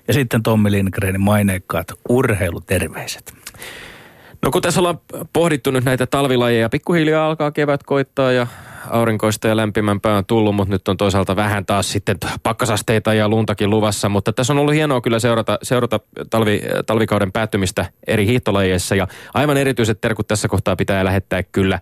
[0.08, 3.34] Ja sitten Tommi Lindgrenin maineikkaat urheiluterveiset.
[4.42, 5.00] No kun tässä ollaan
[5.32, 8.46] pohdittu nyt näitä talvilajeja, pikkuhiljaa alkaa kevät koittaa ja
[8.90, 13.70] aurinkoista ja lämpimämpää on tullut, mutta nyt on toisaalta vähän taas sitten pakkasasteita ja luntakin
[13.70, 14.08] luvassa.
[14.08, 16.00] Mutta tässä on ollut hienoa kyllä seurata, seurata
[16.30, 18.94] talvi, talvikauden päättymistä eri hiihtolajeissa.
[18.94, 21.78] Ja aivan erityiset terkut tässä kohtaa pitää lähettää kyllä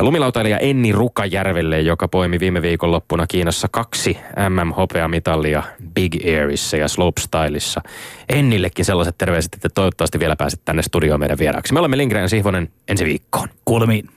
[0.00, 4.18] lumilautailija Enni Rukajärvelle, joka poimi viime viikonloppuna Kiinassa kaksi
[4.48, 5.62] MM-hopeamitalia
[5.94, 7.80] Big Airissa ja Slopestyleissa.
[8.28, 11.72] Ennillekin sellaiset terveiset, että toivottavasti vielä pääset tänne studioon meidän vieraaksi.
[11.72, 13.48] Me olemme Lindgren Sihvonen ensi viikkoon.
[13.64, 14.08] Kuulemiin.